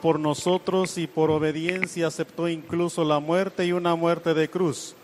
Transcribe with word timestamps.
Por 0.00 0.18
nosotros 0.18 0.96
y 0.98 1.06
por 1.06 1.30
obediencia 1.30 2.06
aceptó 2.06 2.48
incluso 2.48 3.04
la 3.04 3.18
muerte 3.18 3.66
y 3.66 3.72
una 3.72 3.94
muerte 3.94 4.34
de 4.34 4.48
cruz. 4.48 4.94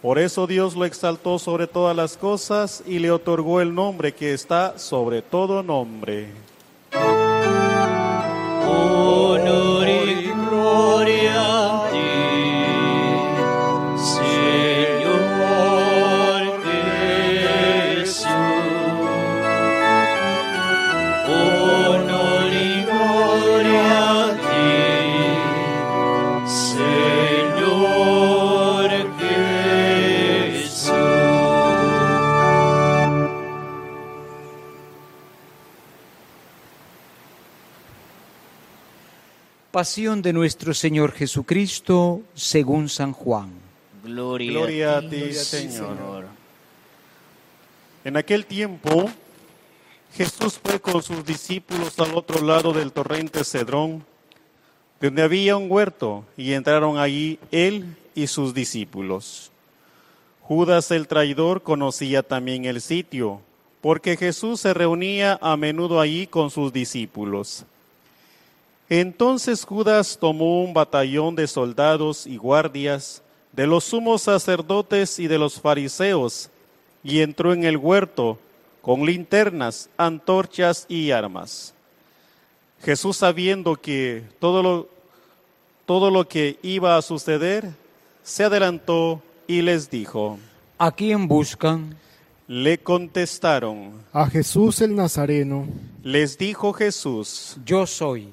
Por 0.00 0.18
eso 0.18 0.46
Dios 0.46 0.76
lo 0.76 0.84
exaltó 0.84 1.38
sobre 1.38 1.66
todas 1.66 1.96
las 1.96 2.16
cosas 2.16 2.82
y 2.86 2.98
le 2.98 3.10
otorgó 3.10 3.60
el 3.60 3.74
nombre 3.74 4.12
que 4.12 4.32
está 4.32 4.78
sobre 4.78 5.20
todo 5.20 5.62
nombre. 5.62 6.45
Pasión 39.76 40.22
de 40.22 40.32
nuestro 40.32 40.72
Señor 40.72 41.12
Jesucristo 41.12 42.22
según 42.32 42.88
San 42.88 43.12
Juan. 43.12 43.52
Gloria, 44.02 44.50
Gloria 44.50 44.96
a 44.96 45.06
ti, 45.06 45.34
Señor. 45.34 46.24
En 48.02 48.16
aquel 48.16 48.46
tiempo, 48.46 49.10
Jesús 50.14 50.58
fue 50.64 50.80
con 50.80 51.02
sus 51.02 51.22
discípulos 51.26 51.98
al 51.98 52.14
otro 52.14 52.40
lado 52.42 52.72
del 52.72 52.90
torrente 52.90 53.44
Cedrón, 53.44 54.02
donde 54.98 55.20
había 55.22 55.58
un 55.58 55.70
huerto, 55.70 56.24
y 56.38 56.54
entraron 56.54 56.96
allí 56.96 57.38
él 57.50 57.98
y 58.14 58.28
sus 58.28 58.54
discípulos. 58.54 59.52
Judas 60.40 60.90
el 60.90 61.06
traidor 61.06 61.62
conocía 61.62 62.22
también 62.22 62.64
el 62.64 62.80
sitio, 62.80 63.42
porque 63.82 64.16
Jesús 64.16 64.58
se 64.58 64.72
reunía 64.72 65.38
a 65.42 65.54
menudo 65.58 66.00
allí 66.00 66.26
con 66.26 66.50
sus 66.50 66.72
discípulos. 66.72 67.66
Entonces 68.88 69.64
Judas 69.64 70.16
tomó 70.20 70.62
un 70.62 70.72
batallón 70.72 71.34
de 71.34 71.46
soldados 71.46 72.26
y 72.26 72.36
guardias 72.36 73.22
de 73.52 73.66
los 73.66 73.84
sumos 73.84 74.22
sacerdotes 74.22 75.18
y 75.18 75.26
de 75.26 75.38
los 75.38 75.60
fariseos 75.60 76.50
y 77.02 77.20
entró 77.20 77.52
en 77.52 77.64
el 77.64 77.76
huerto 77.76 78.38
con 78.82 79.04
linternas, 79.04 79.88
antorchas 79.96 80.86
y 80.88 81.10
armas. 81.10 81.74
Jesús 82.82 83.16
sabiendo 83.16 83.74
que 83.76 84.22
todo 84.38 84.62
lo, 84.62 84.88
todo 85.86 86.10
lo 86.10 86.28
que 86.28 86.58
iba 86.62 86.96
a 86.96 87.02
suceder, 87.02 87.68
se 88.22 88.44
adelantó 88.44 89.22
y 89.48 89.62
les 89.62 89.90
dijo, 89.90 90.38
¿A 90.78 90.92
quién 90.92 91.26
buscan? 91.26 91.96
le 92.48 92.78
contestaron, 92.78 93.92
A 94.12 94.26
Jesús 94.26 94.80
el 94.80 94.94
Nazareno, 94.94 95.66
les 96.04 96.38
dijo 96.38 96.72
Jesús, 96.72 97.56
Yo 97.64 97.86
soy. 97.86 98.28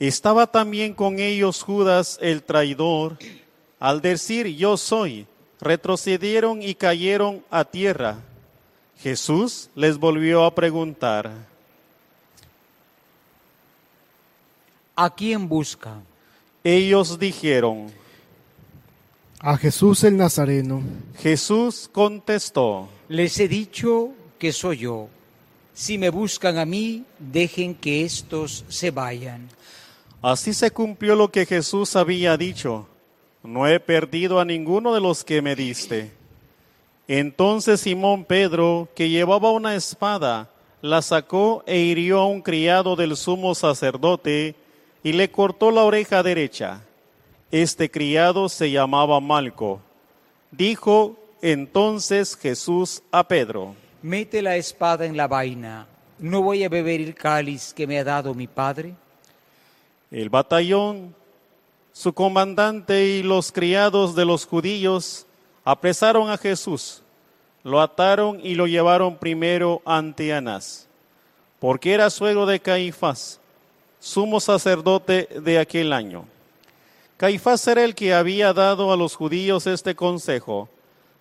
Estaba 0.00 0.46
también 0.46 0.94
con 0.94 1.18
ellos 1.18 1.62
Judas 1.62 2.18
el 2.22 2.42
traidor. 2.42 3.18
Al 3.78 4.00
decir 4.00 4.46
yo 4.48 4.76
soy, 4.76 5.26
retrocedieron 5.60 6.62
y 6.62 6.74
cayeron 6.74 7.44
a 7.50 7.64
tierra. 7.64 8.18
Jesús 8.98 9.70
les 9.74 9.98
volvió 9.98 10.44
a 10.44 10.54
preguntar, 10.54 11.30
¿A 14.96 15.14
quién 15.14 15.48
buscan? 15.48 16.02
ellos 16.62 17.18
dijeron, 17.18 17.90
a 19.42 19.56
Jesús 19.56 20.04
el 20.04 20.18
Nazareno. 20.18 20.82
Jesús 21.18 21.88
contestó, 21.90 22.90
Les 23.08 23.38
he 23.40 23.48
dicho 23.48 24.10
que 24.38 24.52
soy 24.52 24.78
yo. 24.78 25.08
Si 25.72 25.96
me 25.96 26.10
buscan 26.10 26.58
a 26.58 26.66
mí, 26.66 27.04
dejen 27.18 27.74
que 27.74 28.04
estos 28.04 28.66
se 28.68 28.90
vayan. 28.90 29.48
Así 30.22 30.54
se 30.54 30.70
cumplió 30.70 31.14
lo 31.14 31.30
que 31.30 31.46
Jesús 31.46 31.96
había 31.96 32.36
dicho, 32.36 32.86
no 33.42 33.66
he 33.66 33.80
perdido 33.80 34.40
a 34.40 34.44
ninguno 34.44 34.94
de 34.94 35.00
los 35.00 35.24
que 35.24 35.40
me 35.40 35.56
diste. 35.56 36.12
Entonces 37.08 37.80
Simón 37.80 38.24
Pedro, 38.24 38.88
que 38.94 39.08
llevaba 39.08 39.50
una 39.50 39.74
espada, 39.74 40.50
la 40.82 41.02
sacó 41.02 41.64
e 41.66 41.78
hirió 41.78 42.20
a 42.20 42.26
un 42.26 42.42
criado 42.42 42.96
del 42.96 43.16
sumo 43.16 43.54
sacerdote 43.54 44.54
y 45.02 45.12
le 45.12 45.30
cortó 45.30 45.70
la 45.70 45.84
oreja 45.84 46.22
derecha. 46.22 46.82
Este 47.50 47.90
criado 47.90 48.48
se 48.48 48.70
llamaba 48.70 49.20
Malco. 49.20 49.80
Dijo 50.50 51.16
entonces 51.42 52.36
Jesús 52.36 53.02
a 53.10 53.26
Pedro, 53.26 53.74
Mete 54.02 54.40
la 54.40 54.56
espada 54.56 55.04
en 55.04 55.16
la 55.16 55.28
vaina. 55.28 55.86
¿No 56.18 56.42
voy 56.42 56.64
a 56.64 56.68
beber 56.68 57.00
el 57.00 57.14
cáliz 57.14 57.74
que 57.74 57.86
me 57.86 57.98
ha 57.98 58.04
dado 58.04 58.34
mi 58.34 58.46
padre? 58.46 58.94
El 60.10 60.28
batallón, 60.28 61.14
su 61.92 62.12
comandante 62.12 63.06
y 63.06 63.22
los 63.22 63.52
criados 63.52 64.14
de 64.14 64.24
los 64.24 64.46
judíos 64.46 65.26
apresaron 65.64 66.30
a 66.30 66.38
Jesús, 66.38 67.02
lo 67.62 67.80
ataron 67.80 68.40
y 68.42 68.54
lo 68.54 68.66
llevaron 68.66 69.16
primero 69.16 69.82
ante 69.84 70.32
Anás, 70.32 70.88
porque 71.58 71.92
era 71.92 72.10
suegro 72.10 72.46
de 72.46 72.60
Caifás, 72.60 73.40
sumo 73.98 74.40
sacerdote 74.40 75.28
de 75.42 75.58
aquel 75.58 75.92
año. 75.92 76.24
Caifás 77.16 77.66
era 77.68 77.84
el 77.84 77.94
que 77.94 78.14
había 78.14 78.52
dado 78.52 78.92
a 78.92 78.96
los 78.96 79.14
judíos 79.14 79.66
este 79.66 79.94
consejo, 79.94 80.68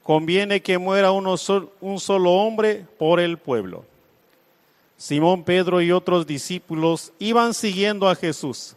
conviene 0.01 0.61
que 0.61 0.77
muera 0.77 1.11
uno 1.11 1.35
sol- 1.35 1.69
un 1.81 1.99
solo 1.99 2.31
hombre 2.31 2.85
por 2.97 3.19
el 3.19 3.37
pueblo. 3.37 3.83
Simón 4.97 5.43
Pedro 5.43 5.81
y 5.81 5.91
otros 5.91 6.25
discípulos 6.25 7.11
iban 7.19 7.53
siguiendo 7.53 8.09
a 8.09 8.15
Jesús. 8.15 8.75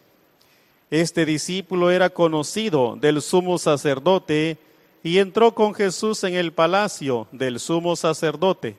Este 0.93 1.25
discípulo 1.25 1.91
era 1.91 2.11
conocido 2.11 2.99
del 3.01 3.23
sumo 3.23 3.57
sacerdote 3.57 4.59
y 5.03 5.21
entró 5.21 5.55
con 5.55 5.73
Jesús 5.73 6.23
en 6.23 6.35
el 6.35 6.53
palacio 6.53 7.27
del 7.33 7.61
sumo 7.61 7.97
sacerdote, 7.97 8.77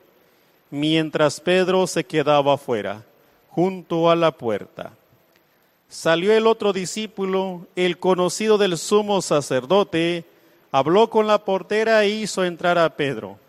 mientras 0.70 1.40
Pedro 1.40 1.88
se 1.88 2.04
quedaba 2.04 2.54
afuera, 2.54 3.04
junto 3.48 4.12
a 4.12 4.14
la 4.14 4.30
puerta. 4.30 4.92
Salió 5.88 6.32
el 6.32 6.46
otro 6.46 6.72
discípulo, 6.72 7.66
el 7.74 7.98
conocido 7.98 8.58
del 8.58 8.78
sumo 8.78 9.20
sacerdote, 9.20 10.24
habló 10.70 11.10
con 11.10 11.26
la 11.26 11.44
portera 11.44 12.04
e 12.04 12.10
hizo 12.10 12.44
entrar 12.44 12.78
a 12.78 12.90
Pedro. 12.90 13.40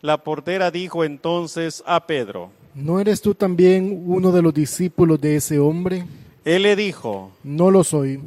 La 0.00 0.16
portera 0.16 0.70
dijo 0.70 1.04
entonces 1.04 1.84
a 1.84 2.06
Pedro, 2.06 2.52
¿No 2.74 3.00
eres 3.00 3.20
tú 3.20 3.34
también 3.34 4.04
uno 4.06 4.32
de 4.32 4.40
los 4.40 4.54
discípulos 4.54 5.20
de 5.20 5.36
ese 5.36 5.58
hombre? 5.58 6.06
Él 6.48 6.62
le 6.62 6.76
dijo, 6.76 7.30
No 7.42 7.70
lo 7.70 7.84
soy. 7.84 8.20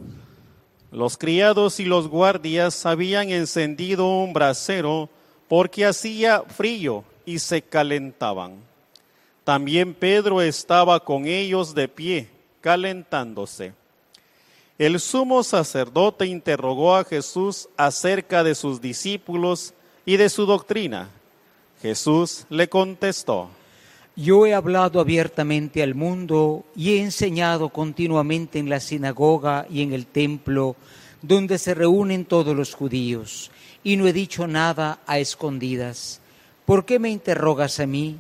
Los 0.92 1.18
criados 1.18 1.80
y 1.80 1.86
los 1.86 2.08
guardias 2.08 2.86
habían 2.86 3.32
encendido 3.32 4.08
un 4.08 4.32
brasero 4.32 5.10
porque 5.48 5.88
hacía 5.88 6.44
frío 6.44 7.04
y 7.26 7.40
se 7.40 7.64
calentaban. 7.64 8.58
También 9.44 9.96
Pedro 9.96 10.40
estaba 10.40 11.00
con 11.00 11.26
ellos 11.26 11.74
de 11.74 11.88
pie, 11.88 12.30
calentándose. 12.62 13.74
El 14.78 15.00
sumo 15.00 15.42
sacerdote 15.44 16.28
interrogó 16.28 16.96
a 16.96 17.04
Jesús 17.04 17.70
acerca 17.76 18.44
de 18.44 18.54
sus 18.54 18.80
discípulos 18.80 19.74
y 20.06 20.18
de 20.18 20.30
su 20.30 20.46
doctrina. 20.46 21.10
Jesús 21.82 22.46
le 22.50 22.70
contestó, 22.70 23.50
Yo 24.22 24.46
he 24.46 24.54
hablado 24.54 25.00
abiertamente 25.00 25.82
al 25.82 25.96
mundo 25.96 26.64
y 26.76 26.92
he 26.92 27.02
enseñado 27.02 27.70
continuamente 27.70 28.60
en 28.60 28.70
la 28.70 28.80
sinagoga 28.80 29.66
y 29.68 29.82
en 29.82 29.94
el 29.94 30.06
templo, 30.06 30.76
donde 31.24 31.58
se 31.58 31.74
reúnen 31.74 32.26
todos 32.26 32.56
los 32.56 32.76
judíos, 32.76 33.50
y 33.84 33.98
no 33.98 34.06
he 34.06 34.14
dicho 34.14 34.46
nada 34.46 35.00
a 35.08 35.18
escondidas. 35.18 36.22
¿Por 36.66 36.86
qué 36.86 37.00
me 37.00 37.10
interrogas 37.10 37.80
a 37.80 37.88
mí? 37.88 38.18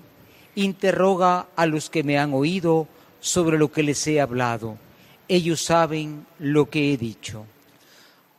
Interroga 0.56 1.50
a 1.56 1.68
los 1.68 1.92
que 1.92 2.01
me 2.01 2.18
han 2.18 2.33
oído 2.33 2.88
sobre 3.19 3.59
lo 3.59 3.71
que 3.71 3.83
les 3.83 4.07
he 4.07 4.19
hablado. 4.19 4.80
Ellos 5.27 5.62
saben 5.62 6.25
lo 6.39 6.68
que 6.68 6.92
he 6.94 6.98
dicho. 6.98 7.45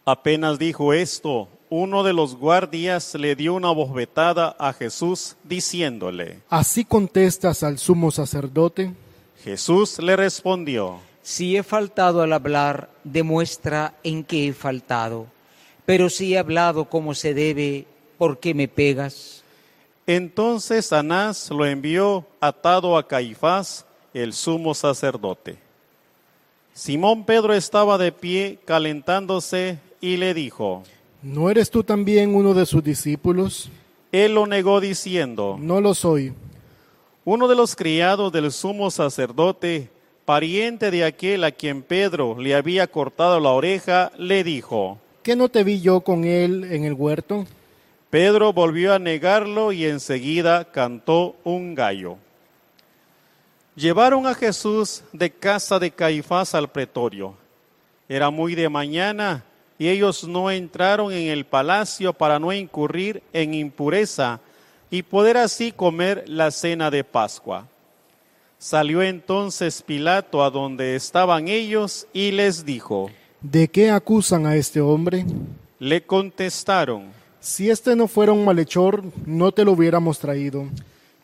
Apenas 0.04 0.58
dijo 0.58 0.92
esto, 0.92 1.48
uno 1.74 2.02
de 2.02 2.12
los 2.12 2.36
guardias 2.36 3.14
le 3.14 3.34
dio 3.34 3.54
una 3.54 3.70
bofetada 3.70 4.54
a 4.58 4.74
Jesús 4.74 5.36
diciéndole, 5.42 6.40
¿Así 6.50 6.84
contestas 6.84 7.62
al 7.62 7.78
sumo 7.78 8.10
sacerdote? 8.10 8.92
Jesús 9.42 9.98
le 9.98 10.14
respondió, 10.14 10.98
Si 11.22 11.56
he 11.56 11.62
faltado 11.62 12.20
al 12.20 12.34
hablar, 12.34 12.90
demuestra 13.04 13.94
en 14.04 14.22
qué 14.22 14.48
he 14.48 14.52
faltado. 14.52 15.28
Pero 15.86 16.10
si 16.10 16.34
he 16.34 16.38
hablado 16.38 16.90
como 16.90 17.14
se 17.14 17.32
debe, 17.32 17.86
¿por 18.18 18.38
qué 18.38 18.52
me 18.52 18.68
pegas? 18.68 19.42
entonces 20.06 20.92
Anás 20.92 21.50
lo 21.50 21.64
envió 21.64 22.26
atado 22.38 22.98
a 22.98 23.08
Caifás, 23.08 23.86
el 24.12 24.34
sumo 24.34 24.74
sacerdote. 24.74 25.56
Simón 26.74 27.24
Pedro 27.24 27.54
estaba 27.54 27.96
de 27.96 28.12
pie 28.12 28.58
calentándose 28.66 29.78
y 30.02 30.18
le 30.18 30.34
dijo, 30.34 30.82
¿No 31.22 31.50
eres 31.50 31.70
tú 31.70 31.84
también 31.84 32.34
uno 32.34 32.52
de 32.52 32.66
sus 32.66 32.82
discípulos? 32.82 33.70
él 34.10 34.34
lo 34.34 34.46
negó 34.46 34.80
diciendo, 34.80 35.56
No 35.58 35.80
lo 35.80 35.94
soy. 35.94 36.34
uno 37.24 37.48
de 37.48 37.54
los 37.54 37.76
criados 37.76 38.32
del 38.32 38.50
sumo 38.52 38.90
sacerdote, 38.90 39.88
pariente 40.24 40.90
de 40.90 41.04
aquel 41.04 41.44
a 41.44 41.52
quien 41.52 41.82
Pedro 41.82 42.38
le 42.38 42.54
había 42.54 42.86
cortado 42.88 43.40
la 43.40 43.50
oreja, 43.50 44.12
le 44.18 44.44
dijo, 44.44 44.98
¿Qué 45.22 45.36
no 45.36 45.48
te 45.48 45.62
vi 45.64 45.80
yo 45.80 46.00
con 46.00 46.24
él 46.24 46.64
en 46.64 46.84
el 46.84 46.94
huerto? 46.94 47.46
Pedro 48.10 48.52
volvió 48.52 48.92
a 48.92 48.98
negarlo 48.98 49.72
y 49.72 49.86
enseguida 49.86 50.70
cantó 50.70 51.36
un 51.44 51.74
gallo. 51.74 52.16
Llevaron 53.76 54.26
a 54.26 54.34
Jesús 54.34 55.02
de 55.12 55.30
casa 55.30 55.78
de 55.78 55.90
Caifás 55.90 56.54
al 56.54 56.68
pretorio. 56.68 57.34
Era 58.08 58.28
muy 58.28 58.54
de 58.54 58.68
mañana 58.68 59.44
y 59.82 59.88
ellos 59.88 60.28
no 60.28 60.48
entraron 60.48 61.12
en 61.12 61.26
el 61.26 61.44
palacio 61.44 62.12
para 62.12 62.38
no 62.38 62.52
incurrir 62.52 63.20
en 63.32 63.52
impureza 63.52 64.38
y 64.92 65.02
poder 65.02 65.36
así 65.36 65.72
comer 65.72 66.22
la 66.28 66.52
cena 66.52 66.88
de 66.88 67.02
Pascua. 67.02 67.66
Salió 68.60 69.02
entonces 69.02 69.82
Pilato 69.82 70.44
a 70.44 70.50
donde 70.50 70.94
estaban 70.94 71.48
ellos 71.48 72.06
y 72.12 72.30
les 72.30 72.64
dijo, 72.64 73.10
¿De 73.40 73.66
qué 73.66 73.90
acusan 73.90 74.46
a 74.46 74.54
este 74.54 74.80
hombre? 74.80 75.26
le 75.80 76.06
contestaron, 76.06 77.10
Si 77.40 77.68
este 77.68 77.96
no 77.96 78.06
fuera 78.06 78.30
un 78.30 78.44
malhechor, 78.44 79.02
no 79.26 79.50
te 79.50 79.64
lo 79.64 79.72
hubiéramos 79.72 80.20
traído. 80.20 80.66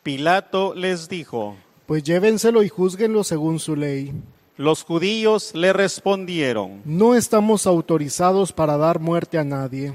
Pilato 0.03 0.75
les 0.75 1.09
dijo, 1.09 1.55
Pues 1.87 2.03
llévenselo 2.03 2.65
y 2.65 2.69
júzguenlo 2.69 3.23
según 3.23 3.61
su 3.61 3.77
ley. 3.77 4.13
Los 4.59 4.83
judíos 4.83 5.55
le 5.55 5.73
respondieron, 5.73 6.83
No 6.85 7.15
estamos 7.15 7.67
autorizados 7.67 8.53
para 8.53 8.77
dar 8.77 8.99
muerte 8.99 9.39
a 9.39 9.45
nadie. 9.45 9.95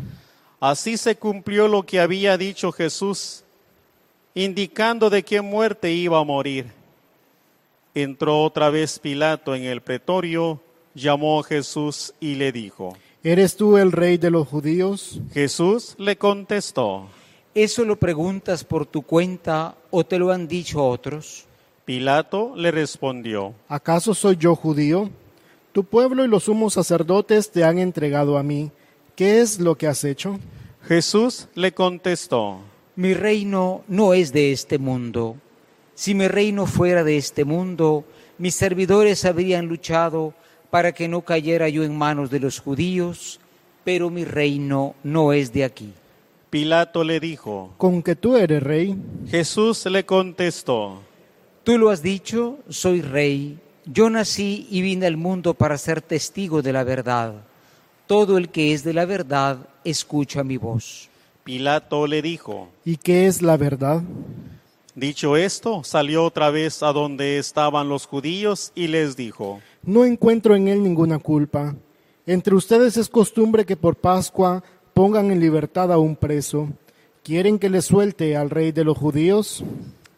Así 0.61 0.95
se 0.95 1.17
cumplió 1.17 1.67
lo 1.67 1.83
que 1.83 1.99
había 1.99 2.37
dicho 2.37 2.71
Jesús, 2.71 3.43
indicando 4.33 5.09
de 5.09 5.21
qué 5.23 5.41
muerte 5.41 5.91
iba 5.91 6.17
a 6.17 6.23
morir. 6.23 6.71
Entró 7.93 8.41
otra 8.41 8.69
vez 8.69 8.99
Pilato 8.99 9.53
en 9.53 9.65
el 9.65 9.81
pretorio, 9.81 10.61
llamó 10.95 11.41
a 11.41 11.43
Jesús 11.43 12.13
y 12.21 12.35
le 12.35 12.53
dijo, 12.53 12.95
¿Eres 13.21 13.57
tú 13.57 13.77
el 13.77 13.91
rey 13.91 14.17
de 14.17 14.31
los 14.31 14.47
judíos? 14.47 15.19
Jesús 15.33 15.95
le 15.97 16.17
contestó, 16.17 17.09
¿Eso 17.53 17.83
lo 17.83 17.97
preguntas 17.97 18.63
por 18.63 18.85
tu 18.85 19.01
cuenta 19.01 19.75
o 19.91 20.05
te 20.05 20.17
lo 20.17 20.31
han 20.31 20.47
dicho 20.47 20.83
otros? 20.87 21.47
Pilato 21.85 22.53
le 22.55 22.71
respondió, 22.71 23.53
¿Acaso 23.67 24.13
soy 24.13 24.37
yo 24.37 24.55
judío? 24.55 25.09
Tu 25.73 25.83
pueblo 25.83 26.23
y 26.23 26.29
los 26.29 26.45
sumos 26.45 26.73
sacerdotes 26.73 27.51
te 27.51 27.65
han 27.65 27.77
entregado 27.77 28.37
a 28.37 28.43
mí. 28.43 28.71
¿Qué 29.15 29.41
es 29.41 29.59
lo 29.59 29.75
que 29.75 29.87
has 29.87 30.03
hecho? 30.05 30.39
Jesús 30.87 31.49
le 31.55 31.73
contestó, 31.73 32.59
Mi 32.95 33.13
reino 33.13 33.83
no 33.87 34.13
es 34.13 34.31
de 34.31 34.53
este 34.53 34.77
mundo. 34.77 35.35
Si 35.93 36.15
mi 36.15 36.27
reino 36.27 36.67
fuera 36.67 37.03
de 37.03 37.17
este 37.17 37.43
mundo, 37.43 38.05
mis 38.37 38.55
servidores 38.55 39.25
habrían 39.25 39.67
luchado 39.67 40.33
para 40.69 40.93
que 40.93 41.07
no 41.07 41.21
cayera 41.21 41.69
yo 41.69 41.83
en 41.83 41.97
manos 41.97 42.31
de 42.31 42.39
los 42.39 42.59
judíos, 42.59 43.39
pero 43.83 44.09
mi 44.09 44.23
reino 44.23 44.95
no 45.03 45.33
es 45.33 45.51
de 45.51 45.65
aquí. 45.65 45.93
Pilato 46.49 47.03
le 47.03 47.19
dijo, 47.19 47.73
¿Con 47.77 48.01
que 48.01 48.15
tú 48.15 48.37
eres 48.37 48.63
rey? 48.63 48.95
Jesús 49.27 49.85
le 49.85 50.05
contestó, 50.05 51.01
Tú 51.63 51.77
lo 51.77 51.89
has 51.89 52.03
dicho, 52.03 52.57
soy 52.67 53.01
rey. 53.01 53.57
Yo 53.85 54.09
nací 54.09 54.67
y 54.69 54.81
vine 54.81 55.05
al 55.05 55.15
mundo 55.15 55.53
para 55.53 55.77
ser 55.77 56.01
testigo 56.01 56.61
de 56.61 56.73
la 56.73 56.83
verdad. 56.83 57.35
Todo 58.05 58.37
el 58.37 58.49
que 58.49 58.73
es 58.73 58.83
de 58.83 58.93
la 58.93 59.05
verdad 59.05 59.59
escucha 59.85 60.43
mi 60.43 60.57
voz. 60.57 61.09
Pilato 61.45 62.05
le 62.05 62.21
dijo, 62.21 62.67
¿Y 62.83 62.97
qué 62.97 63.27
es 63.27 63.41
la 63.41 63.55
verdad? 63.55 64.01
Dicho 64.93 65.37
esto, 65.37 65.85
salió 65.85 66.25
otra 66.25 66.49
vez 66.49 66.83
a 66.83 66.91
donde 66.91 67.37
estaban 67.37 67.87
los 67.87 68.07
judíos 68.07 68.73
y 68.75 68.87
les 68.87 69.15
dijo, 69.15 69.61
No 69.83 70.03
encuentro 70.03 70.55
en 70.55 70.67
él 70.67 70.83
ninguna 70.83 71.17
culpa. 71.17 71.75
Entre 72.25 72.55
ustedes 72.55 72.97
es 72.97 73.07
costumbre 73.07 73.65
que 73.65 73.77
por 73.77 73.95
Pascua 73.95 74.63
pongan 74.93 75.31
en 75.31 75.39
libertad 75.39 75.93
a 75.93 75.97
un 75.97 76.17
preso. 76.17 76.67
¿Quieren 77.23 77.57
que 77.57 77.69
le 77.69 77.81
suelte 77.81 78.35
al 78.35 78.49
rey 78.49 78.73
de 78.73 78.83
los 78.83 78.97
judíos? 78.97 79.63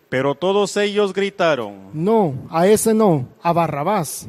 Pero 0.10 0.36
todos 0.36 0.78
ellos 0.78 1.14
gritaron, 1.14 1.90
No, 1.94 2.36
a 2.50 2.68
ese 2.68 2.94
no, 2.94 3.28
a 3.42 3.54
Barrabás. 3.54 4.28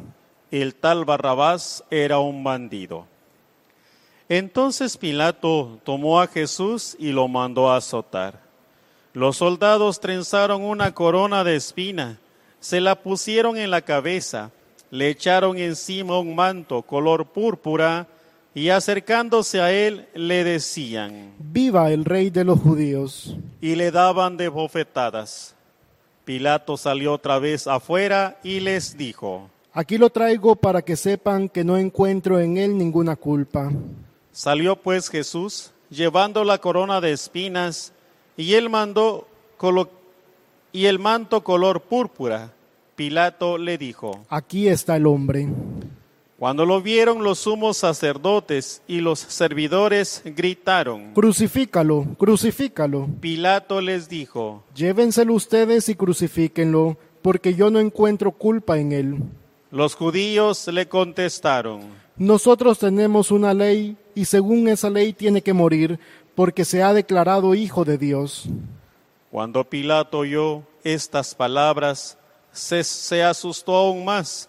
el 0.51 0.75
tal 0.75 1.05
Barrabás 1.05 1.83
era 1.91 2.19
un 2.19 2.43
bandido. 2.43 3.05
Entonces 4.29 4.97
Pilato 4.97 5.79
tomó 5.83 6.19
a 6.19 6.27
Jesús 6.27 6.95
y 6.99 7.11
lo 7.11 7.27
mandó 7.27 7.69
a 7.71 7.77
azotar. 7.77 8.41
Los 9.13 9.37
soldados 9.37 9.99
trenzaron 9.99 10.63
una 10.63 10.93
corona 10.93 11.43
de 11.43 11.55
espina, 11.55 12.19
se 12.59 12.81
la 12.81 12.95
pusieron 12.95 13.57
en 13.57 13.71
la 13.71 13.81
cabeza, 13.81 14.51
le 14.91 15.09
echaron 15.09 15.57
encima 15.57 16.19
un 16.19 16.35
manto 16.35 16.81
color 16.81 17.25
púrpura 17.27 18.07
y 18.53 18.69
acercándose 18.69 19.61
a 19.61 19.71
él 19.71 20.07
le 20.13 20.43
decían, 20.43 21.33
Viva 21.39 21.91
el 21.91 22.03
rey 22.05 22.29
de 22.29 22.43
los 22.43 22.59
judíos. 22.59 23.35
y 23.61 23.75
le 23.75 23.91
daban 23.91 24.35
de 24.37 24.49
bofetadas. 24.49 25.55
Pilato 26.27 26.75
salió 26.75 27.13
otra 27.13 27.39
vez 27.39 27.67
afuera 27.67 28.37
y 28.43 28.59
les 28.59 28.97
dijo, 28.97 29.49
Aquí 29.71 29.97
lo 29.97 30.09
traigo 30.09 30.57
para 30.57 30.81
que 30.81 30.97
sepan 30.97 31.47
que 31.47 31.63
no 31.63 31.77
encuentro 31.77 32.37
en 32.41 32.57
él 32.57 32.77
ninguna 32.77 33.15
culpa. 33.15 33.71
Salió 34.33 34.75
pues 34.75 35.07
Jesús 35.07 35.71
llevando 35.89 36.43
la 36.43 36.57
corona 36.57 36.99
de 36.99 37.13
espinas 37.13 37.93
y 38.35 38.55
él 38.55 38.69
mandó 38.69 39.25
y 40.73 40.85
el 40.87 40.99
manto 40.99 41.45
color 41.45 41.83
púrpura. 41.83 42.51
Pilato 42.97 43.57
le 43.57 43.77
dijo, 43.77 44.25
Aquí 44.27 44.67
está 44.67 44.97
el 44.97 45.07
hombre. 45.07 45.47
Cuando 46.37 46.65
lo 46.65 46.81
vieron 46.81 47.23
los 47.23 47.39
sumos 47.39 47.77
sacerdotes 47.77 48.81
y 48.87 49.01
los 49.01 49.19
servidores 49.19 50.21
gritaron. 50.23 51.13
Crucifícalo, 51.13 52.05
crucifícalo. 52.17 53.07
Pilato 53.19 53.81
les 53.81 54.07
dijo, 54.07 54.63
Llévenselo 54.75 55.33
ustedes 55.33 55.89
y 55.89 55.95
crucifíquenlo, 55.95 56.97
porque 57.23 57.55
yo 57.55 57.71
no 57.71 57.79
encuentro 57.79 58.31
culpa 58.31 58.77
en 58.77 58.91
él. 58.91 59.17
los 59.71 59.95
judíos 59.95 60.67
le 60.67 60.87
contestaron, 60.87 61.81
Nosotros 62.17 62.79
tenemos 62.79 63.31
una 63.31 63.53
ley 63.53 63.97
y 64.15 64.25
según 64.25 64.67
esa 64.67 64.89
ley 64.89 65.13
tiene 65.13 65.41
que 65.41 65.53
morir 65.53 65.99
porque 66.35 66.65
se 66.65 66.83
ha 66.83 66.93
declarado 66.93 67.55
hijo 67.55 67.83
de 67.83 67.97
Dios. 67.97 68.45
Cuando 69.31 69.63
Pilato 69.63 70.19
oyó 70.19 70.61
estas 70.83 71.33
palabras, 71.35 72.17
se, 72.51 72.83
se 72.83 73.23
asustó 73.23 73.75
aún 73.75 74.05
más 74.05 74.47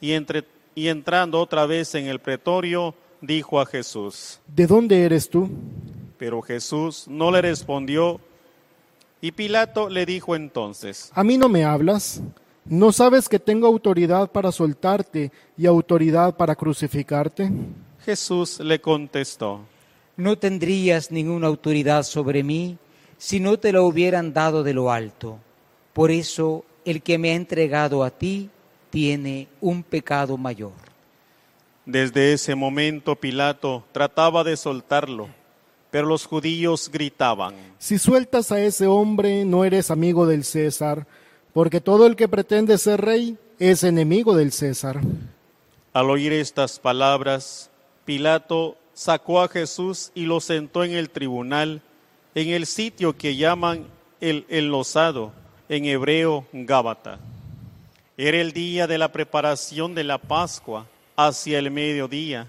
y, 0.00 0.12
entre- 0.12 0.44
y 0.76 0.88
entrando 0.88 1.40
otra 1.40 1.64
vez 1.64 1.94
en 1.94 2.06
el 2.06 2.20
pretorio, 2.20 2.94
dijo 3.22 3.58
a 3.58 3.66
Jesús. 3.66 4.38
¿De 4.46 4.66
dónde 4.66 5.04
eres 5.04 5.28
tú? 5.28 5.48
Pero 6.18 6.42
Jesús 6.42 7.06
no 7.08 7.30
le 7.30 7.40
respondió 7.40 8.20
y 9.22 9.32
Pilato 9.32 9.88
le 9.88 10.04
dijo 10.04 10.36
entonces, 10.36 11.10
A 11.14 11.24
mí 11.24 11.38
no 11.38 11.48
me 11.48 11.64
hablas. 11.64 12.20
¿No 12.66 12.92
sabes 12.92 13.28
que 13.28 13.38
tengo 13.38 13.66
autoridad 13.66 14.30
para 14.30 14.52
soltarte 14.52 15.32
y 15.56 15.64
autoridad 15.64 16.36
para 16.36 16.54
crucificarte? 16.54 17.50
Jesús 18.04 18.60
le 18.60 18.78
contestó, 18.78 19.60
No 20.18 20.36
tendrías 20.36 21.10
ninguna 21.10 21.46
autoridad 21.46 22.02
sobre 22.02 22.42
mí 22.42 22.76
si 23.16 23.40
no 23.40 23.58
te 23.58 23.72
la 23.72 23.80
hubieran 23.80 24.34
dado 24.34 24.62
de 24.62 24.74
lo 24.74 24.90
alto. 24.90 25.38
Por 25.94 26.10
eso 26.10 26.66
el 26.84 27.00
que 27.02 27.16
me 27.16 27.30
ha 27.30 27.34
entregado 27.34 28.04
a 28.04 28.10
ti 28.10 28.50
tiene 28.96 29.46
un 29.60 29.82
pecado 29.82 30.38
mayor. 30.38 30.72
Desde 31.84 32.32
ese 32.32 32.54
momento 32.54 33.14
Pilato 33.14 33.84
trataba 33.92 34.42
de 34.42 34.56
soltarlo, 34.56 35.28
pero 35.90 36.06
los 36.06 36.24
judíos 36.24 36.90
gritaban, 36.90 37.54
Si 37.76 37.98
sueltas 37.98 38.52
a 38.52 38.60
ese 38.62 38.86
hombre, 38.86 39.44
no 39.44 39.66
eres 39.66 39.90
amigo 39.90 40.26
del 40.26 40.44
César, 40.44 41.06
porque 41.52 41.82
todo 41.82 42.06
el 42.06 42.16
que 42.16 42.26
pretende 42.26 42.78
ser 42.78 43.02
rey 43.02 43.36
es 43.58 43.84
enemigo 43.84 44.34
del 44.34 44.50
César. 44.50 45.02
Al 45.92 46.08
oír 46.08 46.32
estas 46.32 46.78
palabras, 46.78 47.70
Pilato 48.06 48.78
sacó 48.94 49.42
a 49.42 49.48
Jesús 49.48 50.10
y 50.14 50.24
lo 50.24 50.40
sentó 50.40 50.84
en 50.84 50.92
el 50.92 51.10
tribunal, 51.10 51.82
en 52.34 52.48
el 52.48 52.64
sitio 52.64 53.14
que 53.14 53.36
llaman 53.36 53.88
el 54.22 54.46
enlosado, 54.48 55.34
en 55.68 55.84
hebreo 55.84 56.46
Gábata. 56.54 57.18
Era 58.18 58.38
el 58.40 58.52
día 58.52 58.86
de 58.86 58.96
la 58.96 59.12
preparación 59.12 59.94
de 59.94 60.02
la 60.02 60.16
Pascua, 60.16 60.86
hacia 61.16 61.58
el 61.58 61.70
mediodía, 61.70 62.48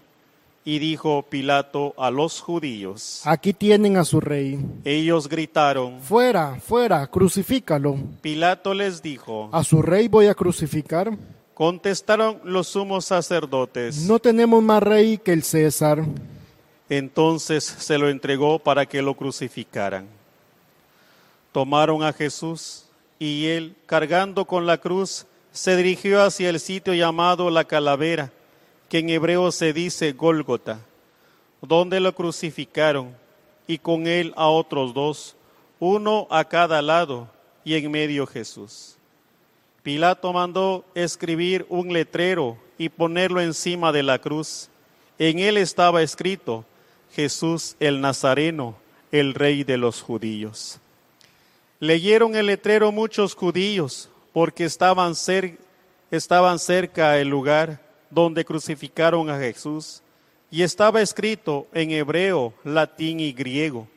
y 0.63 0.79
dijo 0.79 1.23
Pilato 1.23 1.93
a 1.97 2.09
los 2.09 2.39
judíos. 2.39 3.21
Aquí 3.25 3.51
tienen 3.51 3.97
a 3.97 4.05
su 4.05 4.21
rey. 4.21 4.57
Ellos 4.85 5.27
gritaron, 5.27 5.99
Fuera, 5.99 6.57
fuera, 6.61 7.05
crucifícalo. 7.07 7.97
Pilato 8.21 8.73
les 8.73 9.01
dijo, 9.01 9.49
¿A 9.51 9.61
su 9.65 9.81
rey 9.81 10.07
voy 10.07 10.27
a 10.27 10.35
crucificar? 10.35 11.17
Contestaron 11.53 12.39
los 12.45 12.67
sumos 12.67 13.03
sacerdotes. 13.03 14.03
No 14.03 14.19
tenemos 14.19 14.63
más 14.63 14.81
rey 14.81 15.17
que 15.17 15.33
el 15.33 15.43
César. 15.43 16.05
Entonces 16.87 17.65
se 17.65 17.97
lo 17.97 18.07
entregó 18.07 18.57
para 18.59 18.85
que 18.85 19.01
lo 19.01 19.15
crucificaran. 19.15 20.07
Tomaron 21.51 22.03
a 22.03 22.13
Jesús 22.13 22.85
y 23.19 23.47
él, 23.47 23.75
cargando 23.85 24.45
con 24.45 24.65
la 24.65 24.77
cruz, 24.77 25.25
se 25.57 25.75
dirigió 25.75 26.21
hacia 26.21 26.51
el 26.51 26.59
sitio 26.59 26.93
llamado 26.93 27.49
la 27.49 27.63
calavera, 27.63 28.31
que 28.89 28.99
en 28.99 29.09
hebreo 29.09 29.51
se 29.51 29.73
dice 29.73 30.11
Gólgota, 30.11 30.79
donde 31.63 31.99
lo 31.99 32.13
crucificaron, 32.13 33.15
y 33.65 33.79
con 33.79 34.05
él 34.05 34.33
a 34.37 34.49
otros 34.49 34.93
dos, 34.93 35.35
uno 35.79 36.27
a 36.29 36.45
cada 36.45 36.83
lado, 36.83 37.27
y 37.65 37.73
en 37.73 37.89
medio 37.89 38.27
Jesús. 38.27 38.97
Pilato 39.81 40.31
mandó 40.31 40.85
escribir 40.93 41.65
un 41.69 41.91
letrero 41.91 42.55
y 42.77 42.89
ponerlo 42.89 43.41
encima 43.41 43.91
de 43.91 44.03
la 44.03 44.19
cruz. 44.19 44.69
En 45.17 45.39
él 45.39 45.57
estaba 45.57 46.03
escrito, 46.03 46.65
Jesús 47.13 47.75
el 47.79 47.99
Nazareno, 47.99 48.75
el 49.11 49.33
rey 49.33 49.63
de 49.63 49.77
los 49.77 50.03
judíos. 50.03 50.79
Leyeron 51.79 52.35
el 52.35 52.45
letrero 52.45 52.91
muchos 52.91 53.33
judíos 53.33 54.11
porque 54.37 54.65
estaban, 54.65 55.13
cer- 55.13 55.57
estaban 56.11 56.59
cerca 56.59 57.17
el 57.17 57.27
lugar 57.27 57.81
donde 58.11 58.45
crucificaron 58.45 59.31
a 59.31 59.39
Jesús 59.39 60.03
y 60.51 60.61
estaba 60.61 61.01
escrito 61.01 61.65
en 61.73 61.89
hebreo, 61.89 62.53
latín 62.63 63.19
y 63.19 63.31
griego. 63.33 63.87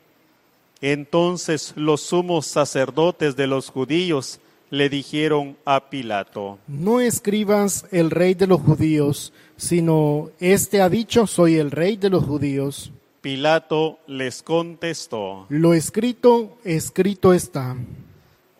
Entonces 0.80 1.74
los 1.76 2.00
sumos 2.00 2.46
sacerdotes 2.46 3.36
de 3.36 3.46
los 3.48 3.68
judíos 3.68 4.40
le 4.70 4.88
dijeron 4.88 5.58
a 5.66 5.90
Pilato, 5.90 6.58
No 6.66 7.00
escribas 7.02 7.84
el 7.90 8.10
rey 8.10 8.32
de 8.32 8.46
los 8.46 8.62
judíos, 8.62 9.34
sino 9.58 10.30
este 10.40 10.80
ha 10.80 10.88
dicho 10.88 11.26
soy 11.26 11.56
el 11.56 11.70
rey 11.70 11.98
de 11.98 12.08
los 12.08 12.24
judíos. 12.24 12.90
Pilato 13.20 13.98
les 14.06 14.42
contestó, 14.42 15.44
Lo 15.50 15.74
escrito, 15.74 16.56
escrito 16.64 17.34
está. 17.34 17.76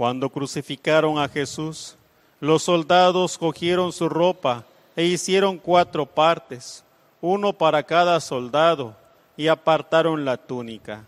Cuando 0.00 0.30
crucificaron 0.30 1.18
a 1.18 1.28
Jesús, 1.28 1.94
los 2.40 2.62
soldados 2.62 3.36
cogieron 3.36 3.92
su 3.92 4.08
ropa 4.08 4.64
e 4.96 5.04
hicieron 5.04 5.58
cuatro 5.58 6.06
partes, 6.06 6.82
uno 7.20 7.52
para 7.52 7.82
cada 7.82 8.18
soldado, 8.20 8.96
y 9.36 9.48
apartaron 9.48 10.24
la 10.24 10.38
túnica. 10.38 11.04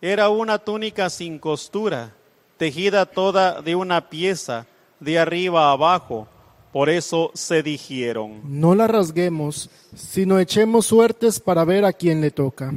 Era 0.00 0.30
una 0.30 0.56
túnica 0.56 1.10
sin 1.10 1.38
costura, 1.38 2.14
tejida 2.56 3.04
toda 3.04 3.60
de 3.60 3.74
una 3.74 4.08
pieza, 4.08 4.66
de 4.98 5.18
arriba 5.18 5.66
a 5.66 5.72
abajo. 5.72 6.26
Por 6.72 6.88
eso 6.88 7.30
se 7.34 7.62
dijeron, 7.62 8.40
No 8.44 8.74
la 8.74 8.86
rasguemos, 8.86 9.68
sino 9.94 10.38
echemos 10.38 10.86
suertes 10.86 11.38
para 11.38 11.66
ver 11.66 11.84
a 11.84 11.92
quién 11.92 12.22
le 12.22 12.30
toca. 12.30 12.72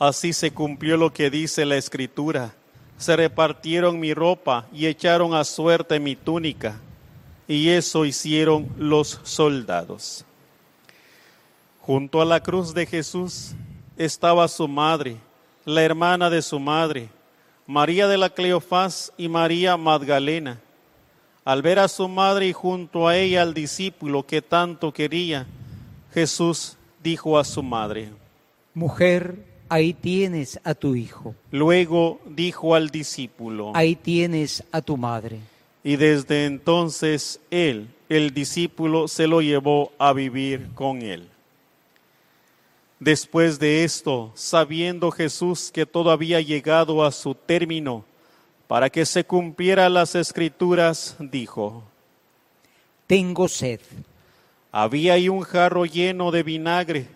Así 0.00 0.32
se 0.32 0.50
cumplió 0.50 0.96
lo 0.96 1.12
que 1.12 1.30
dice 1.30 1.64
la 1.64 1.76
escritura. 1.76 2.52
Se 3.00 3.16
repartieron 3.16 3.98
mi 3.98 4.12
ropa 4.12 4.66
y 4.74 4.84
echaron 4.84 5.32
a 5.32 5.42
suerte 5.44 5.98
mi 5.98 6.16
túnica. 6.16 6.78
Y 7.48 7.70
eso 7.70 8.04
hicieron 8.04 8.68
los 8.76 9.20
soldados. 9.22 10.26
Junto 11.80 12.20
a 12.20 12.26
la 12.26 12.40
cruz 12.40 12.74
de 12.74 12.84
Jesús 12.84 13.52
estaba 13.96 14.46
su 14.48 14.68
madre, 14.68 15.16
la 15.64 15.82
hermana 15.82 16.28
de 16.28 16.42
su 16.42 16.60
madre, 16.60 17.08
María 17.66 18.06
de 18.06 18.18
la 18.18 18.28
Cleofás 18.28 19.14
y 19.16 19.28
María 19.28 19.78
Magdalena. 19.78 20.60
Al 21.42 21.62
ver 21.62 21.78
a 21.78 21.88
su 21.88 22.06
madre 22.06 22.48
y 22.48 22.52
junto 22.52 23.08
a 23.08 23.16
ella 23.16 23.40
al 23.40 23.54
discípulo 23.54 24.26
que 24.26 24.42
tanto 24.42 24.92
quería, 24.92 25.46
Jesús 26.12 26.76
dijo 27.02 27.38
a 27.38 27.44
su 27.44 27.62
madre, 27.62 28.10
Mujer, 28.74 29.49
ahí 29.70 29.94
tienes 29.94 30.60
a 30.64 30.74
tu 30.74 30.94
hijo, 30.94 31.34
Luego 31.50 32.20
dijo 32.26 32.74
al 32.74 32.90
discípulo, 32.90 33.72
ahí 33.74 33.96
tienes 33.96 34.62
a 34.70 34.82
tu 34.82 34.96
madre. 34.98 35.38
y 35.82 35.96
desde 35.96 36.44
entonces 36.44 37.40
él, 37.50 37.88
el 38.10 38.34
discípulo, 38.34 39.08
se 39.08 39.26
lo 39.26 39.40
llevó 39.40 39.92
a 39.98 40.12
vivir 40.12 40.68
con 40.74 41.00
él. 41.00 41.26
Después 42.98 43.58
de 43.58 43.82
esto, 43.84 44.30
sabiendo 44.34 45.10
Jesús 45.10 45.70
que 45.72 45.86
todo 45.86 46.10
había 46.10 46.40
llegado 46.42 47.02
a 47.02 47.10
su 47.12 47.34
término, 47.34 48.04
para 48.66 48.90
que 48.90 49.06
se 49.06 49.24
cumplieran 49.24 49.94
las 49.94 50.14
escrituras, 50.14 51.16
dijo, 51.18 51.82
Tengo 53.06 53.48
sed. 53.48 53.80
Había 54.70 55.14
ahí 55.14 55.28
un 55.28 55.40
jarro 55.40 55.86
lleno 55.86 56.30
de 56.30 56.42
vinagre. 56.42 57.06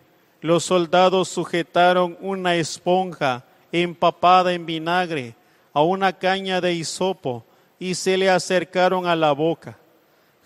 Los 0.45 0.65
soldados 0.65 1.29
sujetaron 1.29 2.19
una 2.21 2.55
esponja 2.57 3.47
empapada 3.73 4.53
en 4.53 4.67
vinagre 4.67 5.37
a 5.73 5.81
una 5.81 6.13
caña 6.13 6.61
de 6.61 6.75
hisopo 6.75 7.47
y 7.79 7.95
se 7.95 8.19
le 8.19 8.29
acercaron 8.29 9.07
a 9.07 9.17
la 9.17 9.33
boca. 9.33 9.79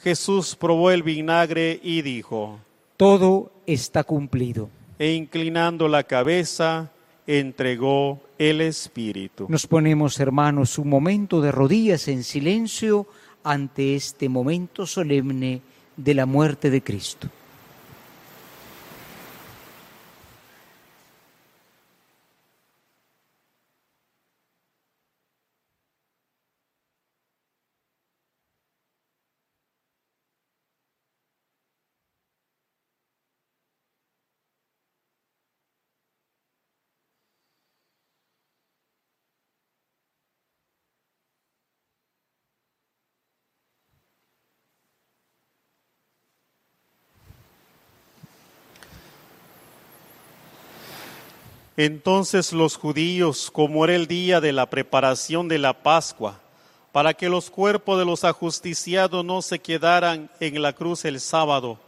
Jesús 0.00 0.54
probó 0.54 0.92
el 0.92 1.02
vinagre 1.02 1.80
y 1.82 2.02
dijo, 2.02 2.60
Todo 2.96 3.50
está 3.66 4.04
cumplido. 4.04 4.70
e 5.00 5.14
inclinando 5.14 5.88
la 5.88 6.04
cabeza, 6.04 6.92
entregó 7.26 8.20
el 8.38 8.60
Espíritu. 8.60 9.46
Nos 9.48 9.66
ponemos, 9.66 10.20
hermanos, 10.20 10.78
un 10.78 10.90
momento 10.90 11.40
de 11.40 11.50
rodillas 11.50 12.06
en 12.06 12.22
silencio 12.22 13.08
ante 13.42 13.96
este 13.96 14.28
momento 14.28 14.86
solemne 14.86 15.60
de 15.96 16.14
la 16.14 16.24
muerte 16.24 16.70
de 16.70 16.84
Cristo. 16.84 17.28
Entonces 51.78 52.52
los 52.52 52.76
judíos, 52.76 53.52
como 53.52 53.84
era 53.84 53.94
el 53.94 54.08
día 54.08 54.40
de 54.40 54.52
la 54.52 54.66
preparación 54.68 55.46
de 55.46 55.58
la 55.58 55.74
Pascua, 55.74 56.40
para 56.90 57.14
que 57.14 57.28
los 57.28 57.50
cuerpos 57.50 58.00
de 58.00 58.04
los 58.04 58.24
ajusticiados 58.24 59.24
no 59.24 59.42
se 59.42 59.60
quedaran 59.60 60.28
en 60.40 60.60
la 60.60 60.72
cruz 60.72 61.04
el 61.04 61.20
sábado, 61.20 61.78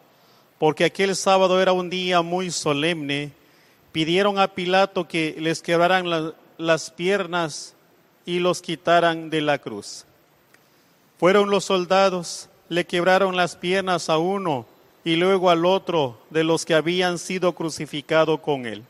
porque 0.61 0.85
aquel 0.85 1.17
sábado 1.17 1.61
era 1.61 1.73
un 1.73 1.91
día 1.91 2.23
muy 2.23 2.53
solemne, 2.53 3.33
pidieron 3.91 4.39
a 4.39 4.55
Pilato 4.55 5.09
que 5.09 5.35
les 5.41 5.61
quebraran 5.61 6.09
la- 6.09 6.35
las 6.57 6.93
piernas 6.93 7.75
y 8.25 8.39
los 8.39 8.63
quitaran 8.63 9.29
de 9.29 9.41
la 9.41 9.59
cruz. 9.59 10.05
Fueron 11.19 11.51
los 11.51 11.65
soldados, 11.65 12.49
le 12.69 12.87
quebraron 12.87 13.35
las 13.35 13.57
piernas 13.57 14.09
a 14.09 14.19
uno 14.19 14.67
y 15.03 15.17
luego 15.17 15.51
al 15.51 15.67
otro 15.67 16.17
de 16.31 16.45
los 16.45 16.65
que 16.65 16.75
habían 16.75 17.19
sido 17.19 17.57
crucificados 17.57 18.39
con 18.39 18.67
él. 18.67 18.85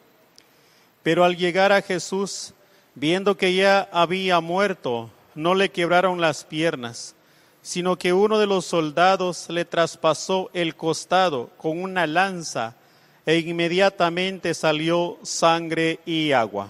Pero 1.03 1.25
al 1.25 1.37
llegar 1.37 1.73
a 1.73 1.83
Jesús, 1.83 2.53
viendo 2.95 3.37
que 3.37 3.55
ya 3.55 3.89
había 3.93 4.41
muerto, 4.41 5.11
no 5.35 5.55
le 5.55 5.71
quebraron 5.71 6.21
las 6.21 6.45
piernas, 6.45 7.15
sino 7.63 7.97
que 7.97 8.13
uno 8.13 8.39
de 8.39 8.47
los 8.47 8.65
soldados 8.65 9.47
le 9.49 9.65
traspasó 9.65 10.51
el 10.53 10.77
costado 10.77 11.51
con 11.57 11.83
una 11.83 12.07
lanza 12.07 12.75
e 13.27 13.39
inmediatamente 13.39 14.55
salió 14.55 15.19
sangre 15.23 16.01
y 16.05 16.33
agua. 16.33 16.69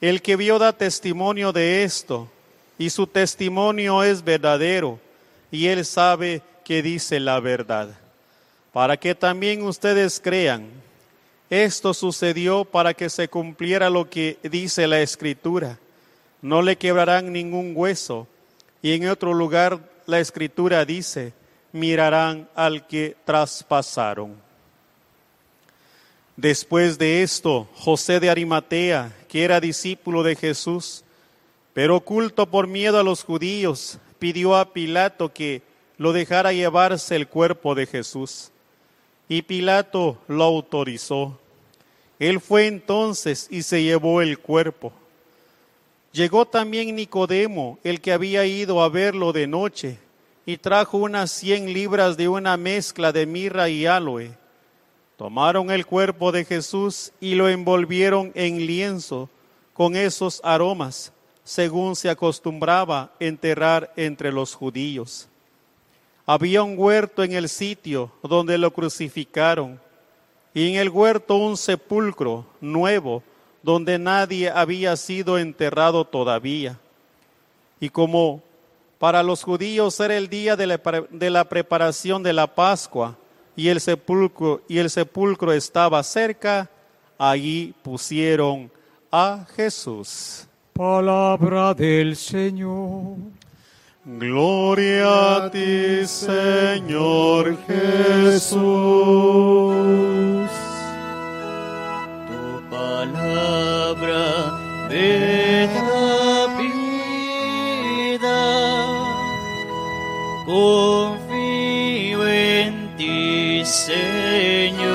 El 0.00 0.22
que 0.22 0.36
vio 0.36 0.58
da 0.58 0.72
testimonio 0.72 1.52
de 1.52 1.82
esto, 1.84 2.28
y 2.78 2.90
su 2.90 3.06
testimonio 3.06 4.04
es 4.04 4.22
verdadero, 4.22 5.00
y 5.50 5.66
él 5.66 5.84
sabe 5.84 6.42
que 6.64 6.82
dice 6.82 7.18
la 7.18 7.40
verdad, 7.40 7.88
para 8.72 8.96
que 8.96 9.14
también 9.14 9.62
ustedes 9.62 10.20
crean. 10.20 10.68
Esto 11.50 11.94
sucedió 11.94 12.64
para 12.64 12.92
que 12.94 13.08
se 13.08 13.28
cumpliera 13.28 13.88
lo 13.88 14.10
que 14.10 14.38
dice 14.42 14.86
la 14.86 15.00
Escritura. 15.00 15.78
No 16.42 16.60
le 16.62 16.76
quebrarán 16.76 17.32
ningún 17.32 17.72
hueso. 17.74 18.26
Y 18.82 18.92
en 18.92 19.08
otro 19.08 19.32
lugar 19.32 19.80
la 20.06 20.20
Escritura 20.20 20.84
dice, 20.84 21.32
mirarán 21.72 22.48
al 22.54 22.86
que 22.86 23.16
traspasaron. 23.24 24.34
Después 26.36 26.98
de 26.98 27.22
esto, 27.22 27.68
José 27.74 28.20
de 28.20 28.30
Arimatea, 28.30 29.12
que 29.28 29.42
era 29.42 29.60
discípulo 29.60 30.22
de 30.22 30.36
Jesús, 30.36 31.02
pero 31.72 31.96
oculto 31.96 32.46
por 32.46 32.66
miedo 32.66 33.00
a 33.00 33.02
los 33.02 33.24
judíos, 33.24 33.98
pidió 34.18 34.56
a 34.56 34.72
Pilato 34.72 35.32
que 35.32 35.62
lo 35.96 36.12
dejara 36.12 36.52
llevarse 36.52 37.16
el 37.16 37.26
cuerpo 37.26 37.74
de 37.74 37.86
Jesús. 37.86 38.52
Y 39.28 39.42
Pilato 39.42 40.18
lo 40.26 40.44
autorizó. 40.44 41.38
Él 42.18 42.40
fue 42.40 42.66
entonces 42.66 43.46
y 43.50 43.62
se 43.62 43.82
llevó 43.82 44.22
el 44.22 44.38
cuerpo. 44.38 44.92
Llegó 46.12 46.46
también 46.46 46.96
Nicodemo, 46.96 47.78
el 47.84 48.00
que 48.00 48.12
había 48.12 48.44
ido 48.46 48.82
a 48.82 48.88
verlo 48.88 49.32
de 49.32 49.46
noche, 49.46 49.98
y 50.46 50.56
trajo 50.56 50.98
unas 50.98 51.30
cien 51.30 51.72
libras 51.72 52.16
de 52.16 52.28
una 52.28 52.56
mezcla 52.56 53.12
de 53.12 53.26
mirra 53.26 53.68
y 53.68 53.86
aloe. 53.86 54.32
Tomaron 55.18 55.70
el 55.70 55.84
cuerpo 55.84 56.32
de 56.32 56.44
Jesús 56.44 57.12
y 57.20 57.34
lo 57.34 57.48
envolvieron 57.48 58.32
en 58.34 58.66
lienzo 58.66 59.28
con 59.74 59.94
esos 59.94 60.40
aromas, 60.42 61.12
según 61.44 61.96
se 61.96 62.08
acostumbraba 62.08 63.12
enterrar 63.20 63.92
entre 63.96 64.32
los 64.32 64.54
judíos. 64.54 65.28
Había 66.30 66.62
un 66.62 66.74
huerto 66.78 67.24
en 67.24 67.32
el 67.32 67.48
sitio 67.48 68.12
donde 68.22 68.58
lo 68.58 68.70
crucificaron, 68.70 69.80
y 70.52 70.68
en 70.68 70.74
el 70.74 70.90
huerto 70.90 71.36
un 71.36 71.56
sepulcro 71.56 72.44
nuevo 72.60 73.22
donde 73.62 73.98
nadie 73.98 74.50
había 74.50 74.94
sido 74.96 75.38
enterrado 75.38 76.04
todavía. 76.04 76.78
Y 77.80 77.88
como 77.88 78.42
para 78.98 79.22
los 79.22 79.42
judíos 79.42 79.98
era 80.00 80.18
el 80.18 80.28
día 80.28 80.54
de 80.54 80.66
la, 81.30 81.48
preparación 81.48 82.22
de 82.22 82.34
la 82.34 82.46
Pascua, 82.46 83.16
y 83.56 83.68
el 83.68 83.80
sepulcro 83.80 84.60
y 84.68 84.76
el 84.76 84.90
sepulcro 84.90 85.50
estaba 85.54 86.02
cerca, 86.02 86.68
allí 87.16 87.72
pusieron 87.82 88.70
a 89.10 89.46
Jesús. 89.56 90.46
Palabra 90.74 91.72
del 91.72 92.16
Señor. 92.16 93.16
Gloria 94.16 95.36
a 95.36 95.50
ti, 95.50 96.06
Señor 96.06 97.58
Jesús. 97.66 98.56
Tu 102.26 102.62
palabra 102.70 104.24
me 104.88 105.68
da 105.74 106.46
vida. 106.56 108.40
Confío 110.46 112.26
en 112.26 112.96
ti, 112.96 113.62
Señor. 113.66 114.88